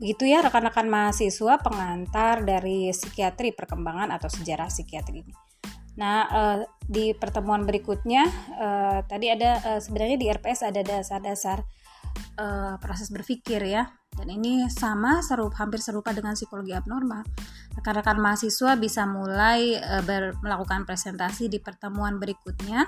[0.00, 5.34] Begitu ya rekan-rekan mahasiswa pengantar dari psikiatri perkembangan atau sejarah psikiatri ini.
[6.00, 8.24] Nah, uh, di pertemuan berikutnya
[8.56, 11.64] uh, tadi ada uh, sebenarnya di RPS ada dasar-dasar
[12.80, 17.24] proses berpikir ya dan ini sama serupa hampir serupa dengan psikologi abnormal.
[17.72, 22.84] Rekan-rekan mahasiswa bisa mulai e, ber, melakukan presentasi di pertemuan berikutnya.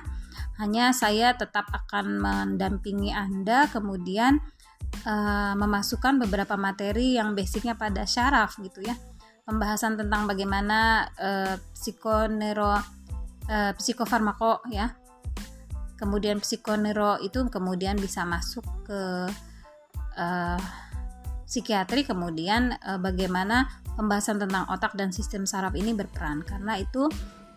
[0.61, 4.37] Hanya saya tetap akan mendampingi Anda kemudian
[5.01, 5.15] e,
[5.57, 8.93] memasukkan beberapa materi yang basicnya pada syaraf gitu ya.
[9.49, 12.77] Pembahasan tentang bagaimana e, psikonero
[13.49, 14.93] e, psikofarmako ya.
[15.97, 19.25] Kemudian psikonero itu kemudian bisa masuk ke
[20.19, 20.61] uh,
[21.55, 26.43] psikiatri kemudian e, bagaimana pembahasan tentang otak dan sistem saraf ini berperan.
[26.43, 27.07] Karena itu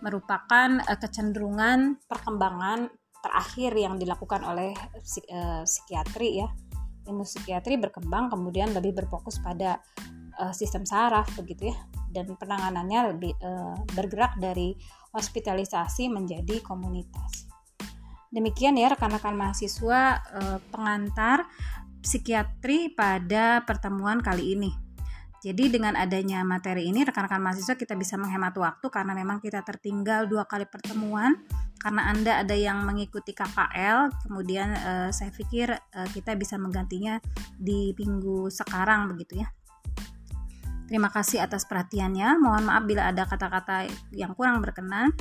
[0.06, 2.94] merupakan e, kecenderungan perkembangan
[3.26, 6.48] terakhir yang dilakukan oleh e, psikiatri ya.
[7.10, 9.82] Ilmu psikiatri berkembang kemudian lebih berfokus pada
[10.38, 11.78] e, sistem saraf begitu ya.
[12.14, 13.52] Dan penanganannya lebih e,
[13.98, 14.78] bergerak dari
[15.10, 17.50] hospitalisasi menjadi komunitas.
[18.30, 21.50] Demikian ya rekan-rekan mahasiswa e, pengantar
[22.08, 24.72] psikiatri pada pertemuan kali ini.
[25.44, 30.26] Jadi dengan adanya materi ini rekan-rekan mahasiswa kita bisa menghemat waktu karena memang kita tertinggal
[30.26, 31.36] dua kali pertemuan
[31.78, 37.22] karena Anda ada yang mengikuti KKL kemudian eh, saya pikir eh, kita bisa menggantinya
[37.54, 39.48] di minggu sekarang begitu ya.
[40.88, 42.40] Terima kasih atas perhatiannya.
[42.40, 45.12] Mohon maaf bila ada kata-kata yang kurang berkenan.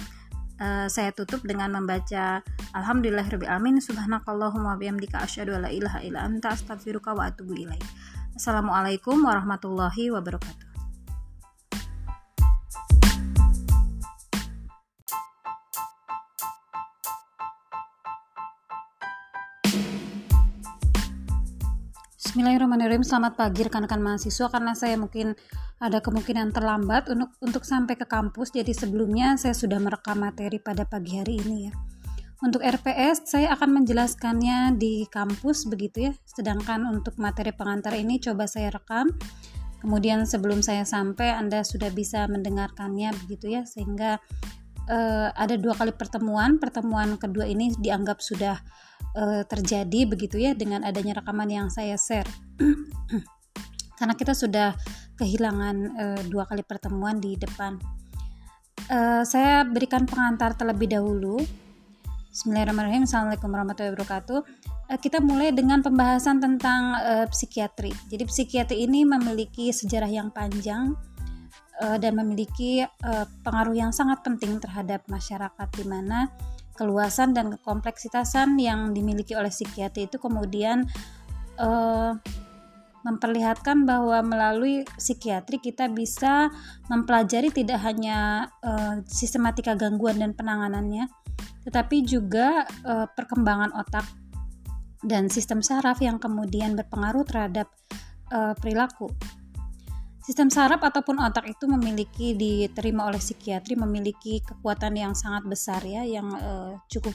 [0.56, 2.40] Uh, saya tutup dengan membaca
[2.72, 7.84] Alhamdulillahirrahmanirrahim Subhanakallahumma bihamdika asyhadu alla ilaha illa anta astaghfiruka wa atubu ilaik.
[8.32, 10.65] Assalamualaikum warahmatullahi wabarakatuh.
[22.36, 23.00] Bismillahirrahmanirrahim.
[23.00, 25.32] Selamat pagi rekan-rekan mahasiswa karena saya mungkin
[25.80, 28.52] ada kemungkinan terlambat untuk untuk sampai ke kampus.
[28.52, 31.72] Jadi sebelumnya saya sudah merekam materi pada pagi hari ini ya.
[32.44, 36.12] Untuk RPS saya akan menjelaskannya di kampus begitu ya.
[36.28, 39.16] Sedangkan untuk materi pengantar ini coba saya rekam.
[39.80, 44.20] Kemudian sebelum saya sampai Anda sudah bisa mendengarkannya begitu ya sehingga
[44.92, 46.60] uh, ada dua kali pertemuan.
[46.60, 48.60] Pertemuan kedua ini dianggap sudah
[49.16, 52.28] uh, terjadi begitu ya dengan adanya rekaman yang saya share.
[53.98, 54.76] Karena kita sudah
[55.16, 57.80] kehilangan uh, dua kali pertemuan di depan.
[58.86, 61.40] Uh, saya berikan pengantar terlebih dahulu.
[62.30, 63.08] Bismillahirrahmanirrahim.
[63.08, 64.38] Assalamualaikum warahmatullahi wabarakatuh.
[64.92, 67.90] Uh, kita mulai dengan pembahasan tentang uh, psikiatri.
[68.12, 70.92] Jadi psikiatri ini memiliki sejarah yang panjang
[71.80, 76.28] uh, dan memiliki uh, pengaruh yang sangat penting terhadap masyarakat di mana
[76.76, 80.84] keluasan dan kompleksitasan yang dimiliki oleh psikiatri itu kemudian
[81.56, 82.12] uh,
[83.06, 86.50] memperlihatkan bahwa melalui psikiatri kita bisa
[86.92, 91.08] mempelajari tidak hanya uh, sistematika gangguan dan penanganannya,
[91.64, 94.06] tetapi juga uh, perkembangan otak
[95.06, 97.70] dan sistem saraf yang kemudian berpengaruh terhadap
[98.58, 99.06] perilaku.
[100.26, 106.02] Sistem saraf ataupun otak itu memiliki diterima oleh psikiatri memiliki kekuatan yang sangat besar ya,
[106.02, 107.14] yang uh, cukup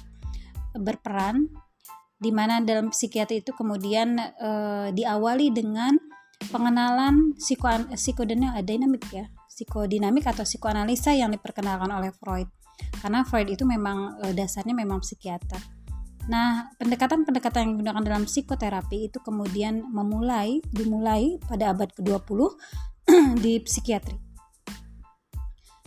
[0.79, 1.51] berperan
[2.21, 4.49] di mana dalam psikiatri itu kemudian e,
[4.93, 5.97] diawali dengan
[6.53, 7.65] pengenalan psiko
[7.97, 12.45] psikodinamik ya psikodinamik atau psikoanalisa yang diperkenalkan oleh Freud
[13.01, 15.81] karena Freud itu memang e, dasarnya memang psikiater.
[16.29, 22.39] Nah, pendekatan-pendekatan yang digunakan dalam psikoterapi itu kemudian memulai dimulai pada abad ke-20
[23.43, 24.31] di psikiatri.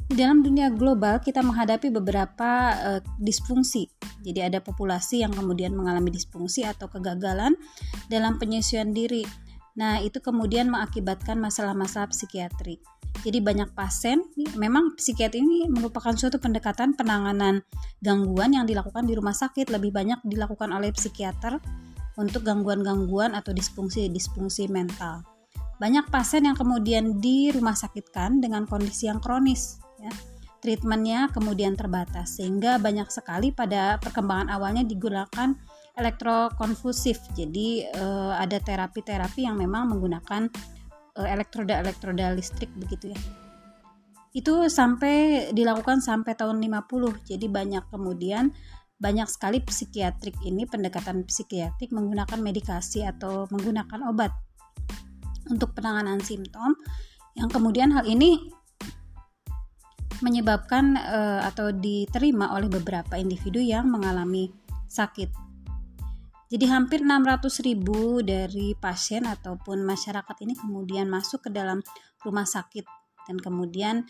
[0.04, 3.88] Di dalam dunia global kita menghadapi beberapa uh, disfungsi.
[4.20, 7.56] Jadi ada populasi yang kemudian mengalami disfungsi atau kegagalan
[8.12, 9.24] dalam penyesuaian diri.
[9.74, 12.78] Nah, itu kemudian mengakibatkan masalah-masalah psikiatri.
[13.24, 14.22] Jadi banyak pasien,
[14.54, 17.64] memang psikiatri ini merupakan suatu pendekatan penanganan
[18.04, 21.58] gangguan yang dilakukan di rumah sakit, lebih banyak dilakukan oleh psikiater
[22.20, 25.33] untuk gangguan-gangguan atau disfungsi-disfungsi mental.
[25.78, 30.12] Banyak pasien yang kemudian di rumah sakitkan dengan kondisi yang kronis, ya.
[30.62, 35.52] treatmentnya kemudian terbatas sehingga banyak sekali pada perkembangan awalnya digunakan
[35.94, 40.48] elektrokonvulsif jadi uh, ada terapi-terapi yang memang menggunakan
[41.18, 43.20] uh, elektroda-elektroda listrik begitu ya.
[44.34, 48.50] Itu sampai dilakukan sampai tahun 50 jadi banyak kemudian
[48.98, 54.30] banyak sekali psikiatrik ini pendekatan psikiatrik menggunakan medikasi atau menggunakan obat
[55.50, 56.76] untuk penanganan simptom.
[57.34, 58.38] Yang kemudian hal ini
[60.22, 64.48] menyebabkan uh, atau diterima oleh beberapa individu yang mengalami
[64.86, 65.28] sakit.
[66.48, 71.82] Jadi hampir 600 ribu dari pasien ataupun masyarakat ini kemudian masuk ke dalam
[72.22, 72.86] rumah sakit.
[73.26, 74.06] Dan kemudian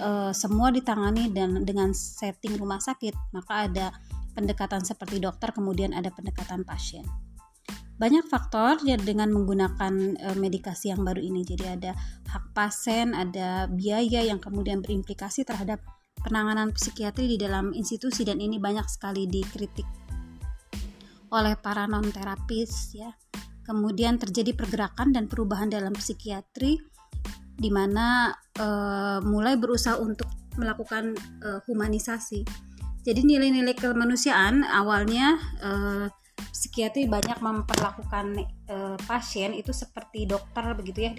[0.00, 3.86] uh, semua ditangani dan dengan setting rumah sakit maka ada
[4.32, 7.04] pendekatan seperti dokter kemudian ada pendekatan pasien
[7.94, 11.46] banyak faktor ya dengan menggunakan e, medikasi yang baru ini.
[11.46, 11.92] Jadi ada
[12.26, 15.78] hak pasien, ada biaya yang kemudian berimplikasi terhadap
[16.26, 19.86] penanganan psikiatri di dalam institusi dan ini banyak sekali dikritik
[21.34, 23.10] oleh para non terapis ya.
[23.64, 26.78] Kemudian terjadi pergerakan dan perubahan dalam psikiatri
[27.54, 28.66] di mana e,
[29.24, 30.28] mulai berusaha untuk
[30.58, 32.44] melakukan e, humanisasi.
[33.04, 35.70] Jadi nilai-nilai kemanusiaan awalnya e,
[36.34, 38.26] psikiatri banyak memperlakukan
[38.66, 38.76] e,
[39.06, 41.12] pasien itu seperti dokter begitu ya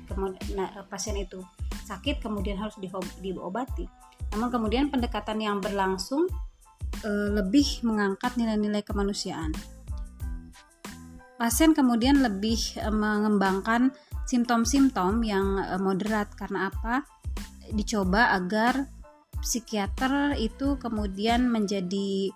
[0.56, 1.44] nah, pasien itu
[1.86, 2.76] sakit kemudian harus
[3.22, 3.88] diobati.
[4.36, 6.28] Namun kemudian pendekatan yang berlangsung
[7.04, 9.56] e, lebih mengangkat nilai-nilai kemanusiaan.
[11.36, 13.96] Pasien kemudian lebih e, mengembangkan
[14.28, 16.34] simptom-simptom yang e, moderat.
[16.34, 17.06] Karena apa?
[17.72, 18.88] Dicoba agar
[19.46, 22.34] psikiater itu kemudian menjadi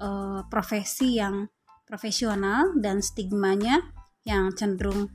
[0.00, 1.44] uh, profesi yang
[1.86, 3.80] profesional dan stigmanya
[4.26, 5.06] yang cenderung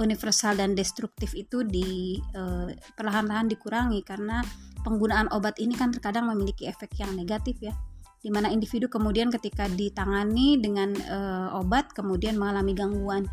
[0.00, 4.40] universal dan destruktif itu di uh, perlahan-lahan dikurangi karena
[4.84, 7.72] penggunaan obat ini kan terkadang memiliki efek yang negatif ya
[8.20, 13.24] di mana individu kemudian ketika ditangani dengan uh, obat kemudian mengalami gangguan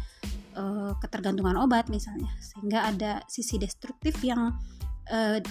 [0.55, 4.53] uh, ketergantungan obat misalnya sehingga ada sisi destruktif yang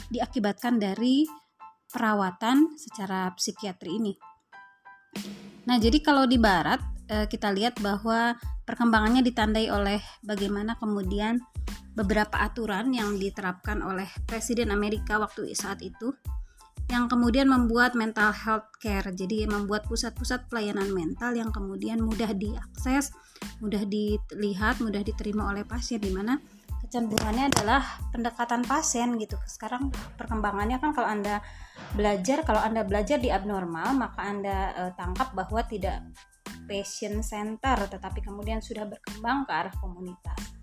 [0.09, 1.29] diakibatkan dari
[1.93, 4.17] perawatan secara psikiatri ini.
[5.69, 6.81] Nah, jadi kalau di barat
[7.13, 11.45] Eh, kita lihat bahwa perkembangannya ditandai oleh bagaimana kemudian
[11.93, 16.17] beberapa aturan yang diterapkan oleh Presiden Amerika waktu saat itu
[16.89, 23.13] yang kemudian membuat mental health care jadi membuat pusat-pusat pelayanan mental yang kemudian mudah diakses
[23.61, 26.41] mudah dilihat mudah diterima oleh pasien di mana
[26.81, 29.37] kecenderungannya adalah pendekatan pasien gitu.
[29.45, 31.45] Sekarang perkembangannya kan kalau anda
[31.93, 36.01] belajar kalau anda belajar di abnormal maka anda uh, tangkap bahwa tidak
[36.73, 40.63] passion center tetapi kemudian sudah berkembang ke arah komunitas.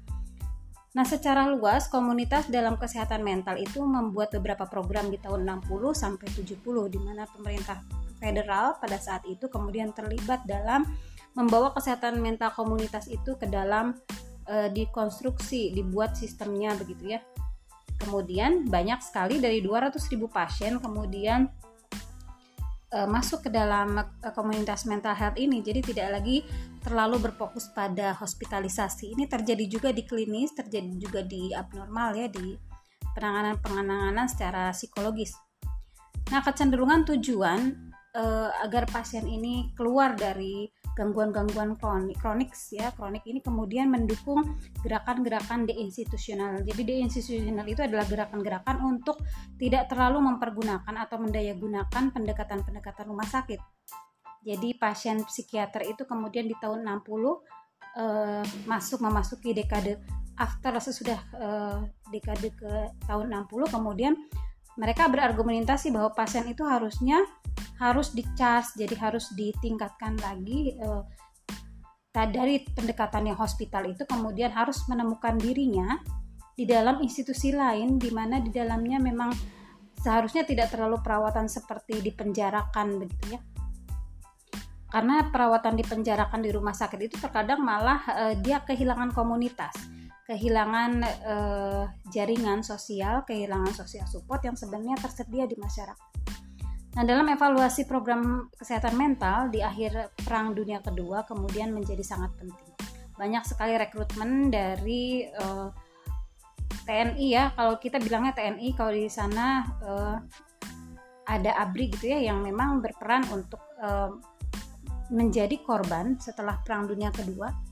[0.97, 6.27] Nah, secara luas komunitas dalam kesehatan mental itu membuat beberapa program di tahun 60 sampai
[6.33, 7.85] 70 di mana pemerintah
[8.17, 10.89] federal pada saat itu kemudian terlibat dalam
[11.37, 13.93] membawa kesehatan mental komunitas itu ke dalam
[14.49, 17.21] e, dikonstruksi, dibuat sistemnya begitu ya.
[18.01, 19.93] Kemudian banyak sekali dari 200.000
[20.25, 21.53] pasien kemudian
[22.93, 25.61] uh, masuk ke dalam uh, komunitas mental health ini.
[25.61, 26.45] Jadi tidak lagi
[26.81, 29.13] terlalu berfokus pada hospitalisasi.
[29.13, 32.55] Ini terjadi juga di klinis terjadi juga di abnormal ya di
[33.13, 35.33] penanganan penanganan secara psikologis.
[36.29, 43.39] Nah kecenderungan tujuan uh, agar pasien ini keluar dari gangguan-gangguan kronik, kronik ya kronik ini
[43.39, 46.59] kemudian mendukung gerakan-gerakan deinstitusional.
[46.67, 49.21] Jadi deinstitusional itu adalah gerakan-gerakan untuk
[49.55, 53.63] tidak terlalu mempergunakan atau mendayagunakan pendekatan-pendekatan rumah sakit.
[54.43, 56.99] Jadi pasien psikiater itu kemudian di tahun 60
[57.99, 59.99] eh, masuk memasuki dekade
[60.39, 62.71] after sesudah eh, dekade ke
[63.03, 64.15] tahun 60 kemudian
[64.79, 67.19] mereka berargumentasi bahwa pasien itu harusnya
[67.83, 71.03] harus dicas jadi harus ditingkatkan lagi uh,
[72.15, 75.99] dari pendekatan yang hospital itu kemudian harus menemukan dirinya
[76.55, 79.31] di dalam institusi lain di mana di dalamnya memang
[79.99, 83.41] seharusnya tidak terlalu perawatan seperti dipenjarakan begitu ya.
[84.89, 89.98] Karena perawatan dipenjarakan di rumah sakit itu terkadang malah uh, dia kehilangan komunitas
[90.29, 96.09] kehilangan uh, jaringan sosial kehilangan sosial support yang sebenarnya tersedia di masyarakat
[96.97, 102.75] Nah, dalam evaluasi program kesehatan mental di akhir Perang Dunia Kedua kemudian menjadi sangat penting.
[103.13, 105.69] Banyak sekali rekrutmen dari eh,
[106.89, 110.17] TNI ya, kalau kita bilangnya TNI, kalau di sana uh,
[111.29, 114.09] ada ABRI gitu ya yang memang berperan untuk uh,
[115.13, 117.68] menjadi korban setelah Perang Dunia Kedua.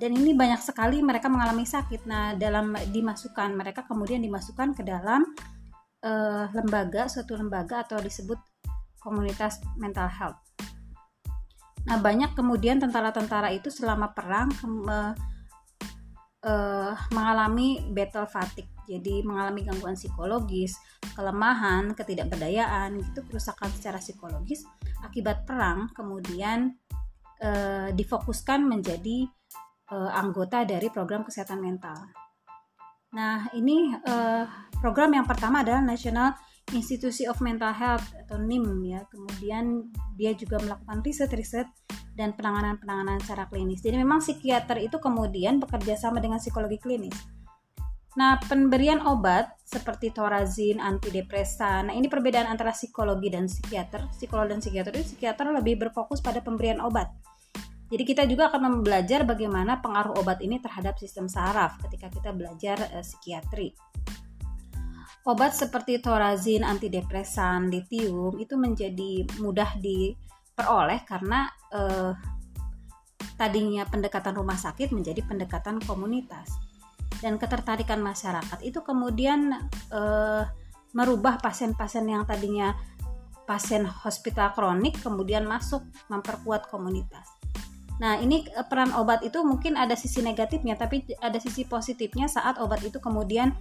[0.00, 2.08] Dan ini banyak sekali mereka mengalami sakit.
[2.08, 5.28] Nah, dalam dimasukkan mereka kemudian dimasukkan ke dalam
[6.00, 8.40] uh, lembaga, suatu lembaga atau disebut
[8.96, 10.40] komunitas mental health.
[11.84, 14.48] Nah, banyak kemudian tentara-tentara itu selama perang
[14.88, 15.12] uh,
[16.48, 18.72] uh, mengalami battle fatigue.
[18.88, 20.80] Jadi mengalami gangguan psikologis,
[21.12, 24.64] kelemahan, ketidakberdayaan, gitu kerusakan secara psikologis
[25.04, 26.72] akibat perang kemudian
[27.96, 29.24] difokuskan menjadi
[29.90, 31.98] uh, anggota dari program kesehatan mental.
[33.10, 34.46] Nah, ini uh,
[34.78, 36.34] program yang pertama adalah National
[36.70, 39.02] Institute of Mental Health atau NIM ya.
[39.10, 41.66] Kemudian dia juga melakukan riset-riset
[42.14, 43.82] dan penanganan-penanganan secara klinis.
[43.82, 47.16] Jadi memang psikiater itu kemudian bekerja sama dengan psikologi klinis.
[48.18, 51.90] Nah, pemberian obat seperti torazin, antidepresan.
[51.90, 54.10] Nah, ini perbedaan antara psikologi dan psikiater.
[54.10, 57.06] Psikolog dan psikiater itu psikiater lebih berfokus pada pemberian obat.
[57.90, 62.78] Jadi kita juga akan belajar bagaimana pengaruh obat ini terhadap sistem saraf ketika kita belajar
[62.94, 63.74] uh, psikiatri.
[65.28, 72.16] Obat seperti torazin, antidepresan, lithium itu menjadi mudah diperoleh karena eh,
[73.36, 76.48] tadinya pendekatan rumah sakit menjadi pendekatan komunitas.
[77.20, 79.52] Dan ketertarikan masyarakat itu kemudian
[79.92, 80.42] eh,
[80.96, 82.72] merubah pasien-pasien yang tadinya
[83.44, 87.39] pasien hospital kronik kemudian masuk memperkuat komunitas.
[88.00, 92.56] Nah, ini eh, peran obat itu mungkin ada sisi negatifnya, tapi ada sisi positifnya saat
[92.56, 93.52] obat itu kemudian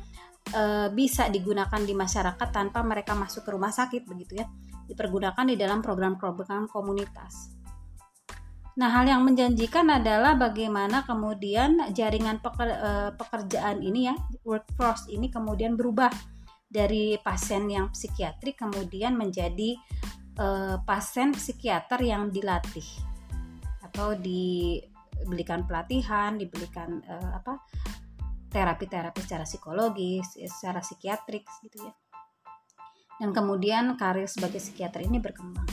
[0.56, 4.48] e, bisa digunakan di masyarakat tanpa mereka masuk ke rumah sakit begitu ya
[4.88, 7.54] dipergunakan di dalam program-program komunitas.
[8.80, 14.16] Nah, hal yang menjanjikan adalah bagaimana kemudian jaringan peker, e, pekerjaan ini ya,
[14.48, 16.10] workforce ini kemudian berubah
[16.70, 19.76] dari pasien yang psikiatri kemudian menjadi
[20.40, 20.48] e,
[20.88, 23.09] pasien psikiater yang dilatih
[24.00, 27.60] atau diberikan pelatihan, diberikan e, apa
[28.48, 31.92] terapi-terapi secara psikologis, secara psikiatrik gitu ya.
[33.20, 35.68] Dan kemudian karir sebagai psikiater ini berkembang.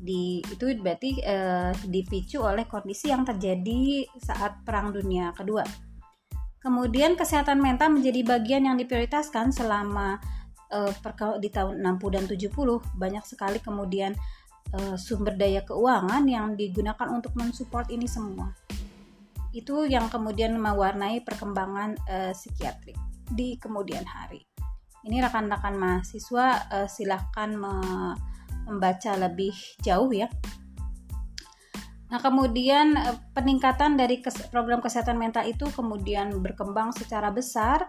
[0.00, 5.62] Di itu berarti eh, dipicu oleh kondisi yang terjadi saat Perang Dunia Kedua.
[6.58, 10.18] Kemudian kesehatan mental menjadi bagian yang diprioritaskan selama
[10.72, 10.90] eh,
[11.38, 12.48] di tahun 60 dan 70
[12.96, 14.16] banyak sekali kemudian
[14.72, 18.54] eh, sumber daya keuangan yang digunakan untuk mensupport ini semua
[19.54, 22.98] itu yang kemudian mewarnai perkembangan uh, psikiatrik
[23.30, 24.42] di kemudian hari.
[25.06, 27.74] Ini rekan-rekan mahasiswa uh, silahkan me
[28.64, 29.54] membaca lebih
[29.84, 30.26] jauh ya.
[32.08, 32.96] Nah, kemudian
[33.36, 37.84] peningkatan dari kes program kesehatan mental itu kemudian berkembang secara besar.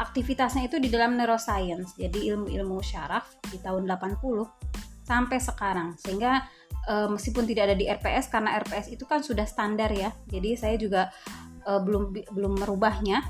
[0.00, 4.70] Aktivitasnya itu di dalam neuroscience, jadi ilmu-ilmu syaraf di tahun 80
[5.10, 5.98] sampai sekarang.
[5.98, 6.46] Sehingga
[6.88, 10.76] uh, meskipun tidak ada di RPS karena RPS itu kan sudah standar ya jadi saya
[10.80, 11.10] juga
[11.66, 13.20] uh, belum belum merubahnya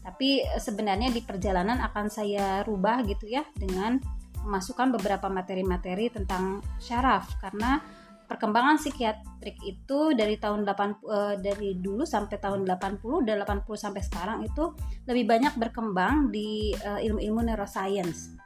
[0.00, 4.00] tapi sebenarnya di perjalanan akan saya rubah gitu ya dengan
[4.40, 7.84] memasukkan beberapa materi-materi tentang syaraf karena
[8.24, 13.66] perkembangan psikiatrik itu dari tahun 8 uh, eh, dari dulu sampai tahun 80 dan 80
[13.76, 14.72] sampai sekarang itu
[15.04, 18.39] lebih banyak berkembang di uh, ilmu-ilmu neuroscience.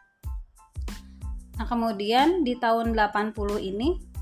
[1.55, 4.15] Nah, kemudian di tahun 80 ini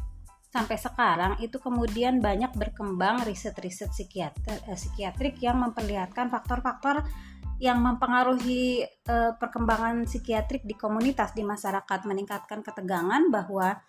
[0.53, 7.09] sampai sekarang itu kemudian banyak berkembang riset-riset psikiater, eh, psikiatrik yang memperlihatkan faktor-faktor
[7.57, 12.05] yang mempengaruhi eh, perkembangan psikiatrik di komunitas di masyarakat.
[12.05, 13.81] Meningkatkan ketegangan bahwa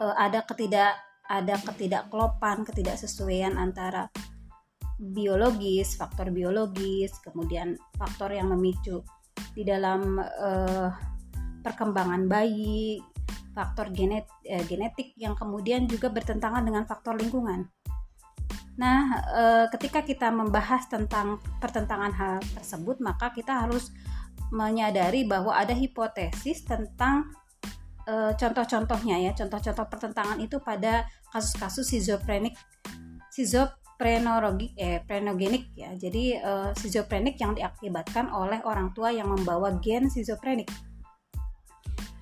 [0.00, 4.12] eh, ada ketidak ada ketidakkelopan, ketidaksesuaian antara
[5.00, 9.00] biologis, faktor biologis, kemudian faktor yang memicu
[9.56, 10.20] di dalam
[11.64, 13.00] perkembangan bayi
[13.56, 17.64] faktor genet, eh, genetik yang kemudian juga bertentangan dengan faktor lingkungan.
[18.74, 19.00] Nah,
[19.30, 23.94] eh, ketika kita membahas tentang pertentangan hal tersebut, maka kita harus
[24.50, 27.30] menyadari bahwa ada hipotesis tentang
[28.04, 32.52] eh, contoh-contohnya ya, contoh-contoh pertentangan itu pada kasus-kasus schizophrenic,
[33.32, 35.96] schizophrenogenik, eh, prenogenik ya.
[35.96, 40.68] Jadi eh, yang diakibatkan oleh orang tua yang membawa gen schizophrenic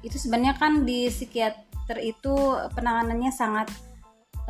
[0.03, 2.35] itu sebenarnya kan di psikiater itu
[2.75, 3.71] penanganannya sangat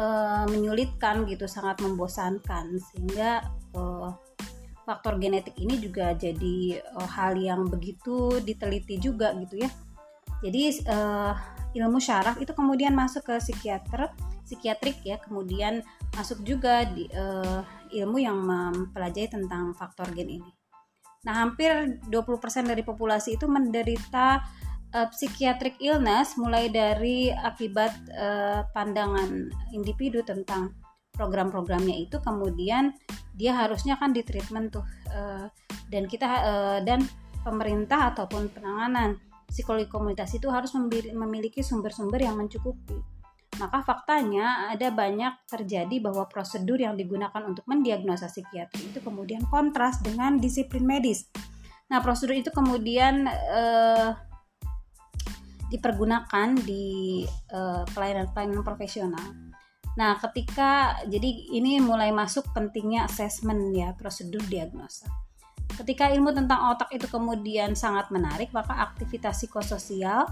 [0.00, 2.80] uh, menyulitkan gitu sangat membosankan.
[2.80, 3.44] Sehingga
[3.76, 4.12] uh,
[4.82, 9.70] faktor genetik ini juga jadi uh, hal yang begitu diteliti juga gitu ya.
[10.42, 11.34] Jadi uh,
[11.72, 14.10] ilmu syaraf itu kemudian masuk ke psikiater,
[14.44, 15.80] psikiatrik ya, kemudian
[16.12, 17.62] masuk juga di uh,
[17.94, 20.50] ilmu yang mempelajari tentang faktor gen ini.
[21.22, 24.42] Nah, hampir 20% dari populasi itu menderita
[24.94, 30.72] uh, psychiatric illness mulai dari akibat uh, pandangan individu tentang
[31.12, 32.96] program-programnya itu kemudian
[33.36, 35.48] dia harusnya kan di treatment tuh uh,
[35.92, 37.04] dan kita uh, dan
[37.44, 40.72] pemerintah ataupun penanganan psikologi komunitas itu harus
[41.12, 42.96] memiliki sumber-sumber yang mencukupi
[43.60, 50.00] maka faktanya ada banyak terjadi bahwa prosedur yang digunakan untuk mendiagnosa psikiatri itu kemudian kontras
[50.00, 51.28] dengan disiplin medis.
[51.92, 54.08] Nah, prosedur itu kemudian eh,
[55.72, 59.24] dipergunakan di eh, pelayanan-pelayanan profesional.
[59.96, 65.08] Nah, ketika jadi ini mulai masuk pentingnya assessment ya, prosedur diagnosa.
[65.72, 70.28] Ketika ilmu tentang otak itu kemudian sangat menarik, maka aktivitas psikososial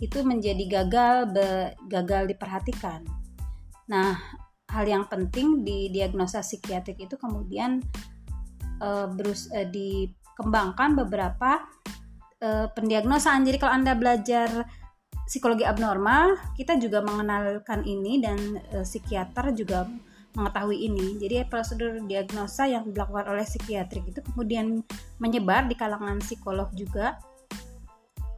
[0.00, 3.04] itu menjadi gagal be, gagal diperhatikan.
[3.88, 4.16] Nah,
[4.72, 7.84] hal yang penting di diagnosa psikiatrik itu kemudian
[8.80, 11.60] uh, berus uh, dikembangkan beberapa
[12.40, 13.44] uh, pendiagnosaan.
[13.44, 14.48] Jadi kalau Anda belajar
[15.26, 18.38] psikologi abnormal, kita juga mengenalkan ini dan
[18.74, 19.86] uh, psikiater juga
[20.32, 21.20] mengetahui ini.
[21.20, 24.80] Jadi prosedur diagnosa yang dilakukan oleh psikiatrik itu kemudian
[25.20, 27.20] menyebar di kalangan psikolog juga.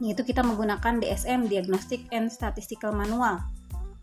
[0.03, 3.39] Yaitu kita menggunakan DSM Diagnostic and Statistical Manual.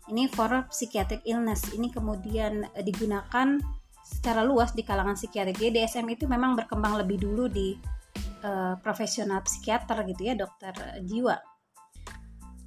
[0.08, 1.68] Ini for psychiatric illness.
[1.76, 3.60] Ini kemudian eh, digunakan
[4.02, 5.60] secara luas di kalangan psikiatrik.
[5.60, 7.76] Jadi DSM itu memang berkembang lebih dulu di
[8.42, 10.74] uh, profesional psikiater gitu ya dokter
[11.06, 11.51] jiwa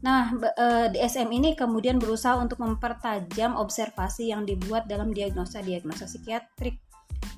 [0.05, 6.77] Nah, uh, DSM ini kemudian berusaha untuk mempertajam observasi yang dibuat dalam diagnosa-diagnosa psikiatrik.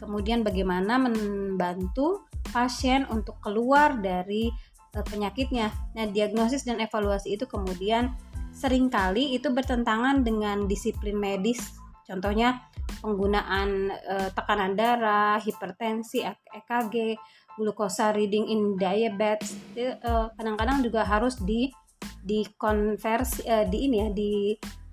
[0.04, 4.52] Kemudian bagaimana membantu pasien untuk keluar dari
[4.98, 5.70] Eh, penyakitnya.
[5.94, 8.18] Nah, diagnosis dan evaluasi itu kemudian
[8.50, 11.78] sering kali itu bertentangan dengan disiplin medis.
[12.08, 12.64] Contohnya
[13.04, 17.20] penggunaan e, tekanan darah, hipertensi, EKG,
[17.60, 19.60] glukosa reading in diabetes.
[19.76, 21.70] kadang kadang-kadang juga harus di
[22.02, 24.32] dikonversi e, di ini ya di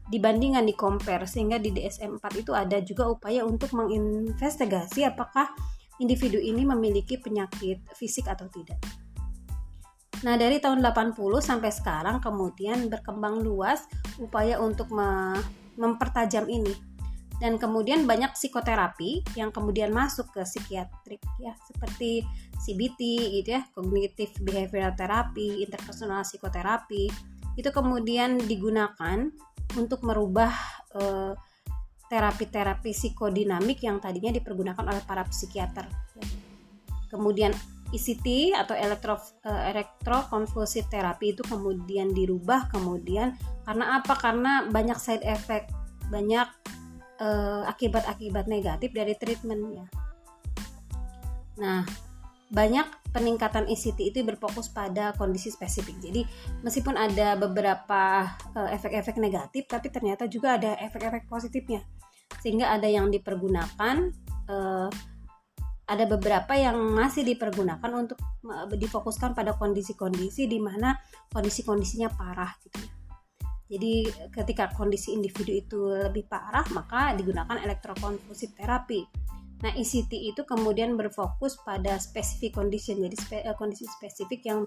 [0.05, 5.48] dibandingkan di compare sehingga di DSM 4 itu ada juga upaya untuk menginvestigasi apakah
[5.98, 8.76] individu ini memiliki penyakit fisik atau tidak.
[10.24, 13.84] Nah, dari tahun 80 sampai sekarang kemudian berkembang luas
[14.16, 15.36] upaya untuk me
[15.74, 16.93] mempertajam ini.
[17.43, 22.22] Dan kemudian banyak psikoterapi yang kemudian masuk ke psikiatrik ya, seperti
[22.62, 23.01] CBT
[23.43, 27.11] gitu ya, cognitive behavioral therapy, interpersonal psikoterapi.
[27.59, 29.30] Itu kemudian digunakan
[29.74, 30.55] untuk merubah
[30.95, 31.43] terapi
[32.05, 35.89] terapi-terapi psikodinamik yang tadinya dipergunakan oleh para psikiater.
[37.11, 37.51] Kemudian
[37.91, 43.35] ECT atau elektro uh, elektrokonvulsif terapi itu kemudian dirubah kemudian
[43.66, 44.14] karena apa?
[44.18, 45.70] Karena banyak side effect,
[46.11, 46.47] banyak
[47.20, 49.86] uh, akibat-akibat negatif dari treatmentnya.
[51.60, 51.86] Nah,
[52.50, 55.98] banyak peningkatan ECT itu berfokus pada kondisi spesifik.
[56.02, 56.22] Jadi,
[56.66, 61.82] meskipun ada beberapa efek-efek uh, negatif, tapi ternyata juga ada efek-efek positifnya.
[62.42, 64.10] Sehingga ada yang dipergunakan
[64.50, 64.90] uh,
[65.84, 68.16] ada beberapa yang masih dipergunakan untuk
[68.72, 70.96] difokuskan pada kondisi-kondisi di mana
[71.28, 72.93] kondisi-kondisinya parah gitu ya.
[73.74, 79.02] Jadi ketika kondisi individu itu lebih parah maka digunakan elektrokonvulsif terapi.
[79.66, 84.60] Nah, ECT itu kemudian berfokus pada spesifik condition, jadi spe, eh, kondisi spesifik yang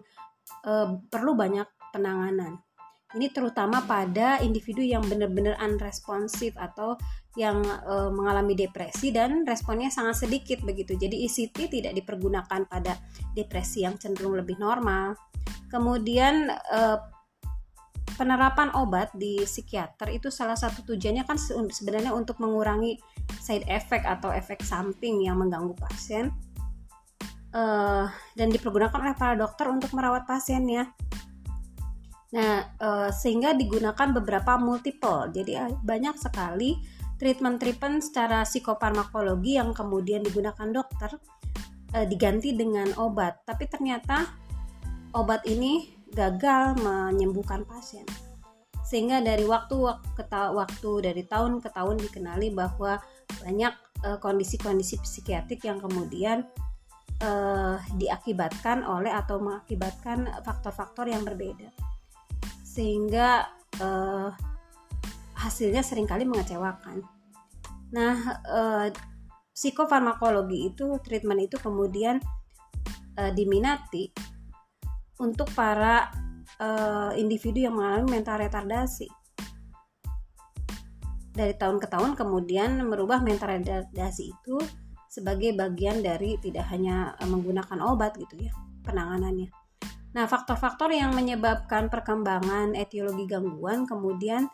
[0.66, 2.58] uh, perlu banyak penanganan.
[3.16, 7.00] Ini terutama pada individu yang benar-benar unresponsive atau
[7.40, 11.00] yang e, mengalami depresi dan responnya sangat sedikit begitu.
[11.00, 13.00] Jadi ECT tidak dipergunakan pada
[13.32, 15.16] depresi yang cenderung lebih normal.
[15.72, 16.82] Kemudian e,
[18.16, 21.36] penerapan obat di psikiater itu salah satu tujuannya kan
[21.68, 22.96] sebenarnya untuk mengurangi
[23.44, 26.32] side effect atau efek samping yang mengganggu pasien.
[27.52, 27.62] E,
[28.40, 30.96] dan dipergunakan oleh para dokter untuk merawat pasiennya.
[32.32, 35.28] Nah, e, sehingga digunakan beberapa multiple.
[35.36, 36.80] Jadi banyak sekali
[37.18, 41.18] treatment-treatment secara psikofarmakologi yang kemudian digunakan dokter
[41.92, 44.28] e, diganti dengan obat, tapi ternyata
[45.18, 48.06] obat ini gagal menyembuhkan pasien.
[48.88, 49.76] Sehingga dari waktu
[50.16, 53.04] ke waktu dari tahun ke tahun dikenali bahwa
[53.44, 53.74] banyak
[54.08, 56.48] eh, kondisi-kondisi psikiatrik yang kemudian
[57.18, 57.32] e,
[57.98, 61.68] diakibatkan oleh atau mengakibatkan faktor-faktor yang berbeda.
[62.62, 63.88] Sehingga e,
[65.38, 67.06] hasilnya sering kali mengecewakan.
[67.94, 68.88] Nah, eh,
[69.54, 72.20] psikofarmakologi itu treatment itu kemudian
[73.16, 74.12] eh, diminati
[75.18, 76.10] untuk para
[76.62, 79.08] uh, individu yang mengalami mental retardasi
[81.38, 84.58] dari tahun ke tahun kemudian merubah mental retardasi itu
[85.06, 89.54] sebagai bagian dari tidak hanya menggunakan obat gitu ya penanganannya.
[90.18, 94.50] Nah, faktor-faktor yang menyebabkan perkembangan etiologi gangguan kemudian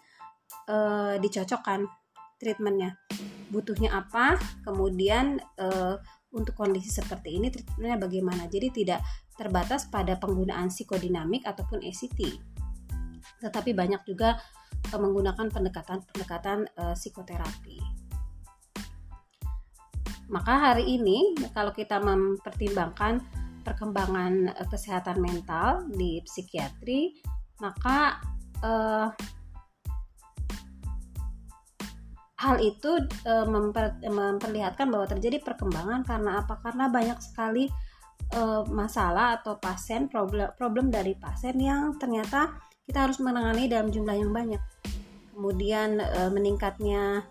[0.67, 1.87] uh, dicocokkan
[2.35, 2.99] treatmentnya.
[3.47, 4.35] Butuhnya apa?
[4.67, 5.95] Kemudian uh,
[6.35, 8.51] untuk kondisi seperti ini treatmentnya bagaimana?
[8.51, 8.99] Jadi tidak
[9.33, 12.37] terbatas pada penggunaan psikodinamik ataupun ECT,
[13.41, 14.37] tetapi banyak juga
[14.93, 17.77] uh, menggunakan pendekatan-pendekatan uh, psikoterapi.
[20.31, 23.21] Maka hari ini kalau kita mempertimbangkan
[23.61, 27.17] perkembangan uh, kesehatan mental di psikiatri,
[27.61, 28.17] maka
[28.63, 29.07] uh,
[32.43, 36.59] hal itu uh, memper, memperlihatkan bahwa terjadi perkembangan karena apa?
[36.59, 37.71] Karena banyak sekali
[38.35, 42.53] uh, masalah atau pasien problem problem dari pasien yang ternyata
[42.83, 44.61] kita harus menangani dalam jumlah yang banyak.
[45.33, 47.23] Kemudian uh, meningkatnya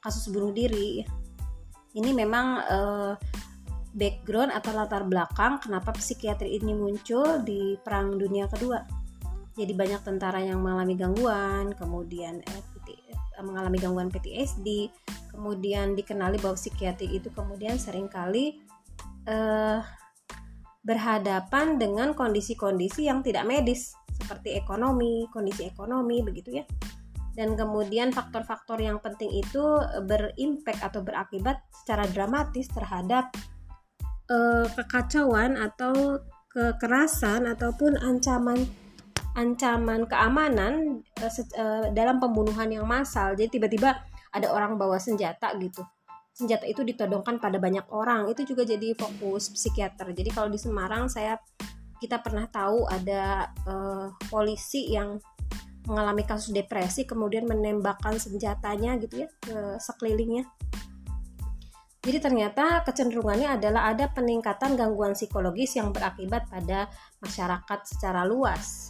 [0.00, 1.04] kasus bunuh diri.
[1.90, 3.12] Ini memang uh,
[3.94, 8.78] background atau latar belakang kenapa psikiatri ini muncul di Perang Dunia Kedua.
[9.58, 12.62] Jadi banyak tentara yang mengalami gangguan, kemudian eh,
[13.42, 14.88] mengalami gangguan PTSD,
[15.34, 18.62] kemudian dikenali bahwa psikiatri itu kemudian sering kali
[19.26, 19.78] eh,
[20.80, 26.64] berhadapan dengan kondisi-kondisi yang tidak medis seperti ekonomi, kondisi ekonomi begitu ya.
[27.36, 29.64] Dan kemudian faktor-faktor yang penting itu
[30.04, 33.30] berimpact atau berakibat secara dramatis terhadap
[34.28, 36.20] uh, kekacauan atau
[36.50, 38.66] kekerasan ataupun ancaman
[39.38, 43.38] ancaman keamanan uh, dalam pembunuhan yang massal.
[43.38, 43.94] Jadi tiba-tiba
[44.34, 45.86] ada orang bawa senjata gitu.
[46.40, 48.32] Senjata itu ditodongkan pada banyak orang.
[48.32, 50.08] Itu juga jadi fokus psikiater.
[50.16, 51.36] Jadi kalau di Semarang saya
[52.00, 55.20] kita pernah tahu ada uh, polisi yang
[55.84, 60.44] mengalami kasus depresi kemudian menembakkan senjatanya gitu ya ke sekelilingnya
[62.00, 66.88] jadi ternyata kecenderungannya adalah ada peningkatan gangguan psikologis yang berakibat pada
[67.20, 68.88] masyarakat secara luas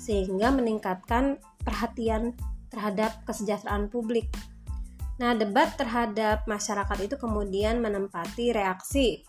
[0.00, 2.32] sehingga meningkatkan perhatian
[2.72, 4.32] terhadap kesejahteraan publik.
[5.16, 9.24] Nah, debat terhadap masyarakat itu kemudian menempati reaksi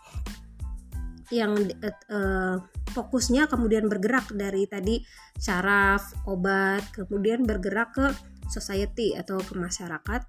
[1.27, 1.59] yang
[2.07, 2.55] uh,
[2.95, 5.03] fokusnya kemudian bergerak dari tadi
[5.35, 8.07] syaraf, obat, kemudian bergerak ke
[8.47, 10.23] society atau ke masyarakat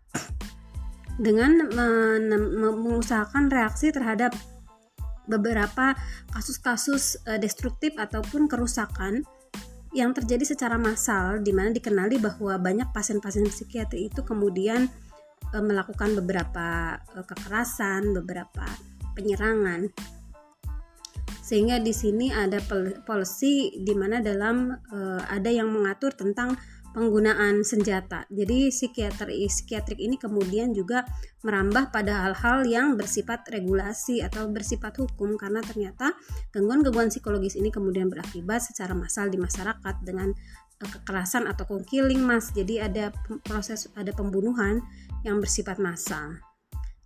[1.19, 1.71] dengan
[2.59, 4.35] mengusahakan reaksi terhadap
[5.27, 5.95] beberapa
[6.35, 9.23] kasus-kasus uh, destruktif ataupun kerusakan
[9.97, 14.87] yang terjadi secara massal di mana dikenali bahwa banyak pasien-pasien psikiatri itu kemudian
[15.55, 18.65] uh, melakukan beberapa uh, kekerasan, beberapa
[19.17, 19.91] penyerangan.
[21.43, 22.61] Sehingga di sini ada
[23.09, 26.53] policy di mana dalam uh, ada yang mengatur tentang
[26.93, 28.25] penggunaan senjata.
[28.33, 31.05] Jadi psikiatri psikiatrik ini kemudian juga
[31.45, 36.17] merambah pada hal-hal yang bersifat regulasi atau bersifat hukum karena ternyata
[36.51, 40.33] gangguan-gangguan psikologis ini kemudian berakibat secara massal di masyarakat dengan
[40.79, 42.55] kekerasan atau killing mass.
[42.55, 43.15] Jadi ada
[43.47, 44.83] proses ada pembunuhan
[45.27, 46.39] yang bersifat massal.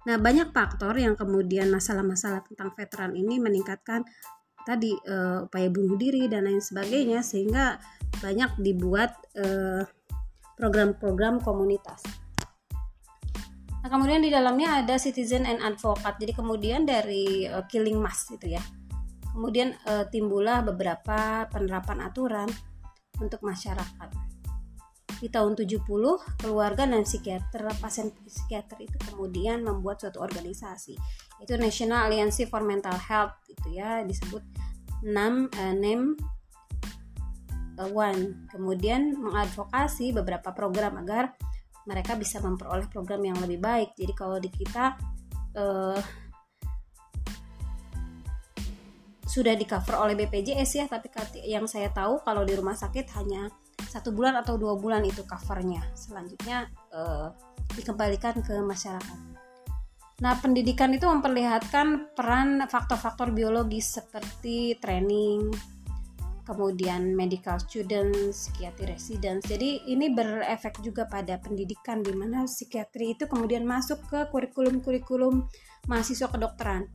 [0.02, 4.02] Nah, banyak faktor yang kemudian masalah-masalah tentang veteran ini meningkatkan
[4.66, 7.78] tadi uh, upaya bunuh diri dan lain sebagainya sehingga
[8.22, 9.82] banyak dibuat eh,
[10.54, 12.04] program-program komunitas.
[13.82, 16.14] Nah, kemudian di dalamnya ada citizen and advocate.
[16.22, 18.62] Jadi kemudian dari uh, killing mass itu ya.
[19.32, 22.48] Kemudian uh, timbullah beberapa penerapan aturan
[23.18, 24.31] untuk masyarakat.
[25.22, 25.86] Di tahun 70,
[26.42, 30.98] keluarga dan psikiater, pasien psikiater itu kemudian membuat suatu organisasi.
[31.38, 34.42] Itu National Alliance for Mental Health itu ya, disebut
[35.06, 36.18] NAM, uh, NAM
[37.80, 41.34] One kemudian mengadvokasi beberapa program agar
[41.88, 44.94] mereka bisa memperoleh program yang lebih baik jadi kalau di kita
[45.56, 45.98] uh,
[49.26, 51.08] sudah di cover oleh BPJS ya tapi
[51.48, 53.48] yang saya tahu kalau di rumah sakit hanya
[53.92, 57.28] satu bulan atau dua bulan itu covernya selanjutnya uh,
[57.76, 59.32] dikembalikan ke masyarakat
[60.22, 65.50] Nah, pendidikan itu memperlihatkan peran faktor-faktor biologis seperti training,
[66.46, 69.50] kemudian medical students, psikiatri residents.
[69.50, 75.42] Jadi ini berefek juga pada pendidikan di mana psikiatri itu kemudian masuk ke kurikulum-kurikulum
[75.90, 76.86] mahasiswa kedokteran.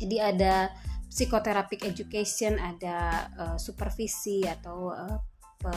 [0.00, 0.72] Jadi ada
[1.12, 5.20] psikoterapik education, ada uh, supervisi atau uh,
[5.58, 5.72] pe,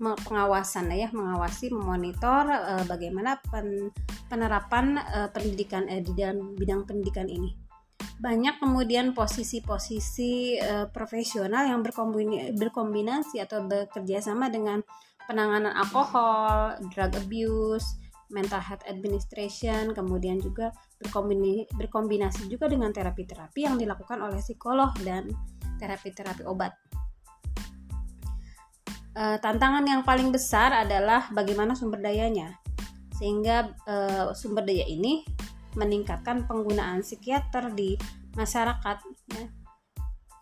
[0.00, 3.92] pengawasan ya, mengawasi, memonitor uh, bagaimana pen,
[4.32, 7.52] penerapan uh, pendidikan uh, di dalam bidang pendidikan ini.
[8.20, 14.84] banyak kemudian posisi-posisi uh, profesional yang berkombinasi, berkombinasi atau bekerja sama dengan
[15.24, 17.96] penanganan alkohol, drug abuse,
[18.30, 20.72] mental health administration, kemudian juga
[21.02, 25.28] berkombinasi, berkombinasi juga dengan terapi-terapi yang dilakukan oleh psikolog dan
[25.80, 26.76] terapi-terapi obat.
[29.10, 32.54] Uh, tantangan yang paling besar adalah bagaimana sumber dayanya,
[33.18, 35.26] sehingga uh, sumber daya ini
[35.78, 37.94] meningkatkan penggunaan psikiater di
[38.34, 38.98] masyarakat
[39.34, 39.44] ya.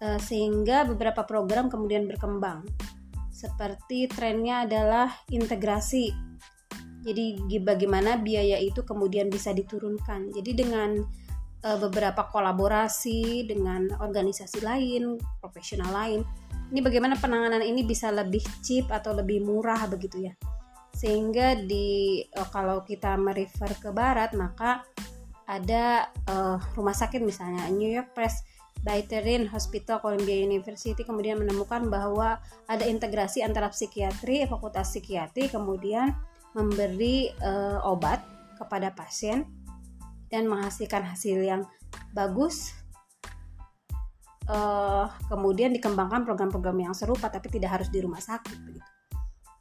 [0.00, 2.64] e, sehingga beberapa program kemudian berkembang.
[3.28, 6.10] Seperti trennya adalah integrasi.
[7.04, 10.34] Jadi bagaimana biaya itu kemudian bisa diturunkan.
[10.34, 10.98] Jadi dengan
[11.62, 16.20] e, beberapa kolaborasi dengan organisasi lain profesional lain.
[16.68, 20.34] Ini bagaimana penanganan ini bisa lebih cheap atau lebih murah begitu ya?
[20.92, 24.84] Sehingga di e, kalau kita merefer ke barat maka
[25.48, 32.36] ada uh, rumah sakit misalnya New York Presbyterian Hospital Columbia University kemudian menemukan bahwa
[32.68, 36.12] ada integrasi antara psikiatri, fakultas psikiatri kemudian
[36.52, 38.20] memberi uh, obat
[38.60, 39.48] kepada pasien
[40.28, 41.64] dan menghasilkan hasil yang
[42.12, 42.76] bagus
[44.48, 48.90] uh, kemudian dikembangkan program-program yang serupa tapi tidak harus di rumah sakit begitu.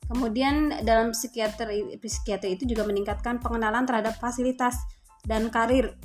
[0.07, 1.68] Kemudian dalam psikiater
[1.99, 4.80] psikiatri itu juga meningkatkan pengenalan terhadap fasilitas
[5.27, 5.99] dan karir.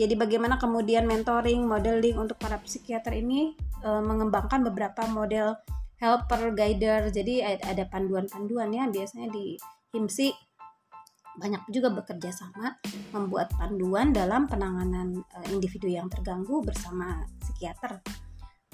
[0.00, 3.52] Jadi bagaimana kemudian mentoring, modeling untuk para psikiater ini
[3.84, 5.52] e, mengembangkan beberapa model
[6.00, 7.12] helper, guider.
[7.12, 9.60] Jadi ada panduan-panduan ya biasanya di
[9.92, 10.49] HIMSI
[11.38, 12.74] banyak juga bekerja sama
[13.14, 18.02] membuat panduan dalam penanganan e, individu yang terganggu bersama psikiater.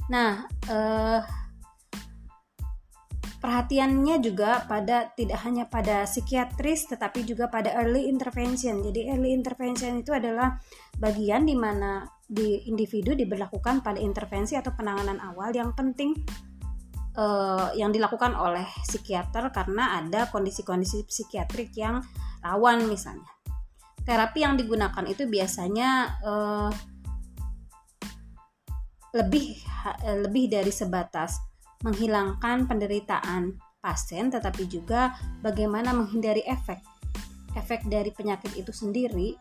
[0.07, 1.21] Nah, eh,
[3.43, 8.83] perhatiannya juga pada tidak hanya pada psikiatris tetapi juga pada early intervention.
[8.83, 10.59] Jadi early intervention itu adalah
[10.99, 16.11] bagian di mana di individu diberlakukan pada intervensi atau penanganan awal yang penting
[17.15, 22.03] uh, yang dilakukan oleh psikiater karena ada kondisi-kondisi psikiatrik yang
[22.47, 23.29] rawan misalnya.
[24.07, 26.71] Terapi yang digunakan itu biasanya uh,
[29.17, 29.59] lebih
[30.27, 31.41] lebih dari sebatas
[31.83, 36.83] menghilangkan penderitaan pasien tetapi juga bagaimana menghindari efek
[37.57, 39.35] efek dari penyakit itu sendiri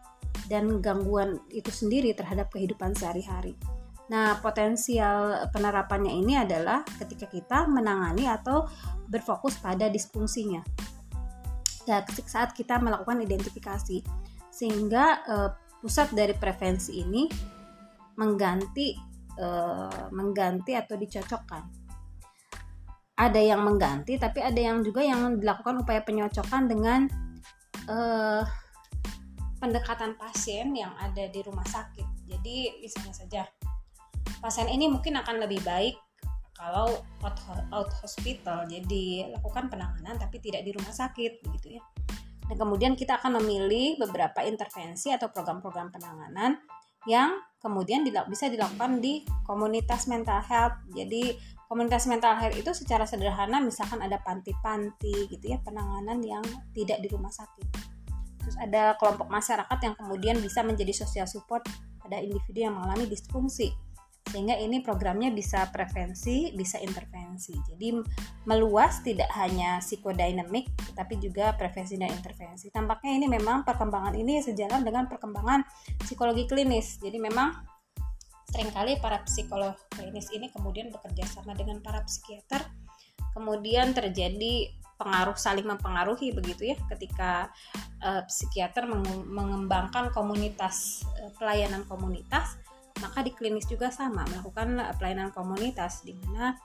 [0.48, 3.60] dan gangguan itu sendiri terhadap kehidupan sehari-hari.
[4.06, 8.69] Nah, potensial penerapannya ini adalah ketika kita menangani atau
[9.10, 10.61] berfokus pada disfungsinya.
[12.26, 14.02] Saat kita melakukan identifikasi.
[14.49, 15.49] Sehingga eh,
[15.80, 17.28] pusat dari prevensi ini
[18.16, 18.95] mengganti
[19.38, 21.64] eh, mengganti atau dicocokkan.
[23.16, 27.07] Ada yang mengganti tapi ada yang juga yang dilakukan upaya penyocokan dengan
[27.88, 28.44] uh,
[29.60, 32.28] pendekatan pasien yang ada di rumah sakit.
[32.28, 33.41] Jadi misalnya saja
[34.44, 35.95] pasien ini mungkin akan lebih baik
[36.56, 37.38] kalau out,
[37.76, 41.84] out hospital jadi lakukan penanganan tapi tidak di rumah sakit begitu ya.
[42.48, 46.61] Dan kemudian kita akan memilih beberapa intervensi atau program-program penanganan
[47.06, 50.77] yang kemudian bisa dilakukan di komunitas mental health.
[50.94, 51.36] Jadi
[51.68, 57.10] komunitas mental health itu secara sederhana misalkan ada panti-panti gitu ya penanganan yang tidak di
[57.11, 57.68] rumah sakit.
[58.45, 61.65] Terus ada kelompok masyarakat yang kemudian bisa menjadi social support
[61.98, 63.73] pada individu yang mengalami disfungsi
[64.26, 67.53] sehingga ini programnya bisa prevensi, bisa intervensi.
[67.56, 67.93] Jadi
[68.49, 72.73] meluas tidak hanya psikodinamik, tapi juga prevensi dan intervensi.
[72.73, 75.61] Tampaknya ini memang perkembangan ini sejalan dengan perkembangan
[76.02, 76.97] psikologi klinis.
[76.99, 77.53] Jadi memang
[78.49, 82.64] sering kali para psikolog klinis ini kemudian bekerja sama dengan para psikiater
[83.35, 87.52] kemudian terjadi pengaruh saling mempengaruhi begitu ya ketika
[87.99, 88.88] uh, psikiater
[89.27, 92.56] mengembangkan komunitas uh, pelayanan komunitas
[93.03, 96.55] maka di klinis juga sama melakukan uh, pelayanan komunitas di mana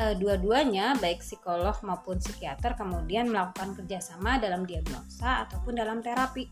[0.00, 6.48] uh, dua-duanya baik psikolog maupun psikiater kemudian melakukan kerjasama dalam diagnosa ataupun dalam terapi.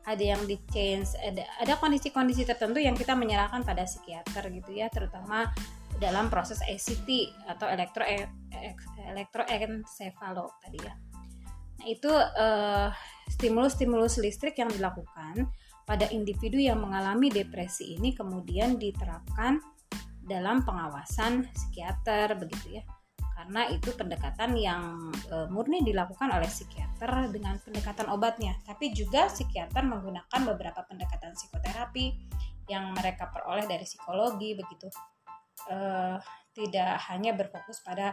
[0.00, 4.88] Ada yang di change ada ada kondisi-kondisi tertentu yang kita menyerahkan pada psikiater gitu ya
[4.88, 5.52] terutama
[6.00, 8.24] dalam proses ACT atau elektro e,
[9.12, 10.96] elektroencefalo tadi ya.
[11.80, 12.88] Nah itu uh,
[13.28, 15.48] stimulus-stimulus listrik yang dilakukan
[15.84, 19.58] pada individu yang mengalami depresi ini kemudian diterapkan
[20.22, 22.84] dalam pengawasan psikiater begitu ya.
[23.40, 28.52] Karena itu pendekatan yang e, murni dilakukan oleh psikiater dengan pendekatan obatnya.
[28.68, 32.20] Tapi juga psikiater menggunakan beberapa pendekatan psikoterapi
[32.68, 34.92] yang mereka peroleh dari psikologi begitu.
[35.66, 35.76] E,
[36.50, 38.12] tidak hanya berfokus pada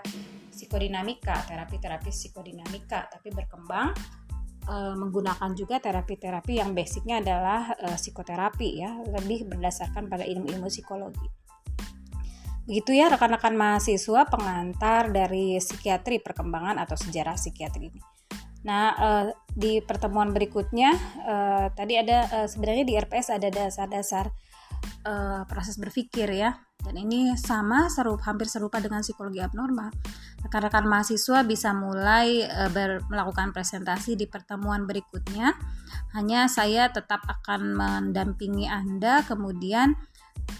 [0.53, 3.98] psikodinamika terapi-terapi psikodinamika tapi berkembang
[4.68, 11.27] uh, menggunakan juga terapi-terapi yang basicnya adalah uh, psikoterapi ya, lebih berdasarkan pada ilmu-ilmu psikologi.
[12.68, 18.02] Begitu ya rekan-rekan mahasiswa pengantar dari psikiatri perkembangan atau sejarah psikiatri ini.
[18.68, 20.91] Nah, uh, di pertemuan berikutnya
[21.73, 24.30] tadi ada sebenarnya di RPS ada dasar-dasar
[25.48, 26.60] proses berpikir ya.
[26.77, 29.89] Dan ini sama serup hampir serupa dengan psikologi abnormal
[30.48, 35.52] rekan-rekan mahasiswa bisa mulai uh, ber, melakukan presentasi di pertemuan berikutnya.
[36.15, 39.94] Hanya saya tetap akan mendampingi Anda kemudian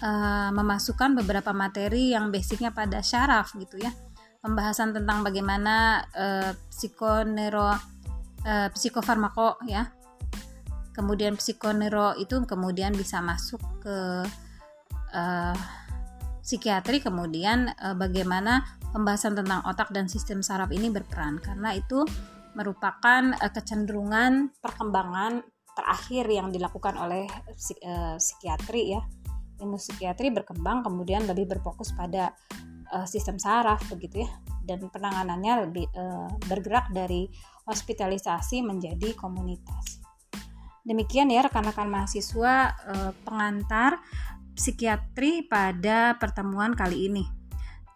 [0.04, 3.90] uh, memasukkan beberapa materi yang basicnya pada syaraf gitu ya.
[4.38, 7.74] Pembahasan tentang bagaimana uh, psikonero
[8.44, 9.88] uh, psikofarmako ya.
[10.92, 14.26] Kemudian psikonero itu kemudian bisa masuk ke
[15.14, 15.56] uh,
[16.42, 21.38] psikiatri kemudian uh, bagaimana pembahasan tentang otak dan sistem saraf ini berperan.
[21.40, 22.04] Karena itu
[22.56, 25.44] merupakan uh, kecenderungan perkembangan
[25.76, 29.02] terakhir yang dilakukan oleh psik uh, psikiatri ya.
[29.58, 32.34] Ilmu psikiatri berkembang kemudian lebih berfokus pada
[32.94, 34.30] uh, sistem saraf begitu ya.
[34.68, 37.28] Dan penanganannya lebih uh, bergerak dari
[37.64, 40.00] hospitalisasi menjadi komunitas.
[40.84, 44.00] Demikian ya rekan-rekan mahasiswa uh, pengantar
[44.56, 47.37] psikiatri pada pertemuan kali ini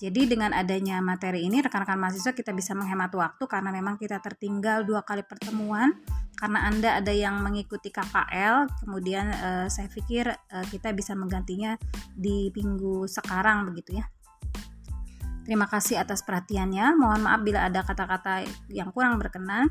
[0.02, 4.82] jadi dengan adanya materi ini rekan-rekan mahasiswa kita bisa menghemat waktu karena memang kita tertinggal
[4.82, 5.94] dua kali pertemuan
[6.42, 11.78] karena Anda ada yang mengikuti KKL, kemudian uh, saya pikir uh, kita bisa menggantinya
[12.18, 14.10] di minggu sekarang begitu ya.
[15.46, 16.98] Terima kasih atas perhatiannya.
[16.98, 18.42] Mohon maaf bila ada kata-kata
[18.74, 19.70] yang kurang berkenan.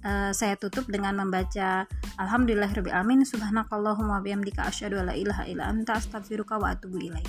[0.00, 1.84] Uh, saya tutup dengan membaca
[2.16, 7.28] Alhamdulillahirobbilalamin Subhanakallahumma bihamdika asyhadu alla ilaha illa anta astaghfiruka wa atubu ilaik.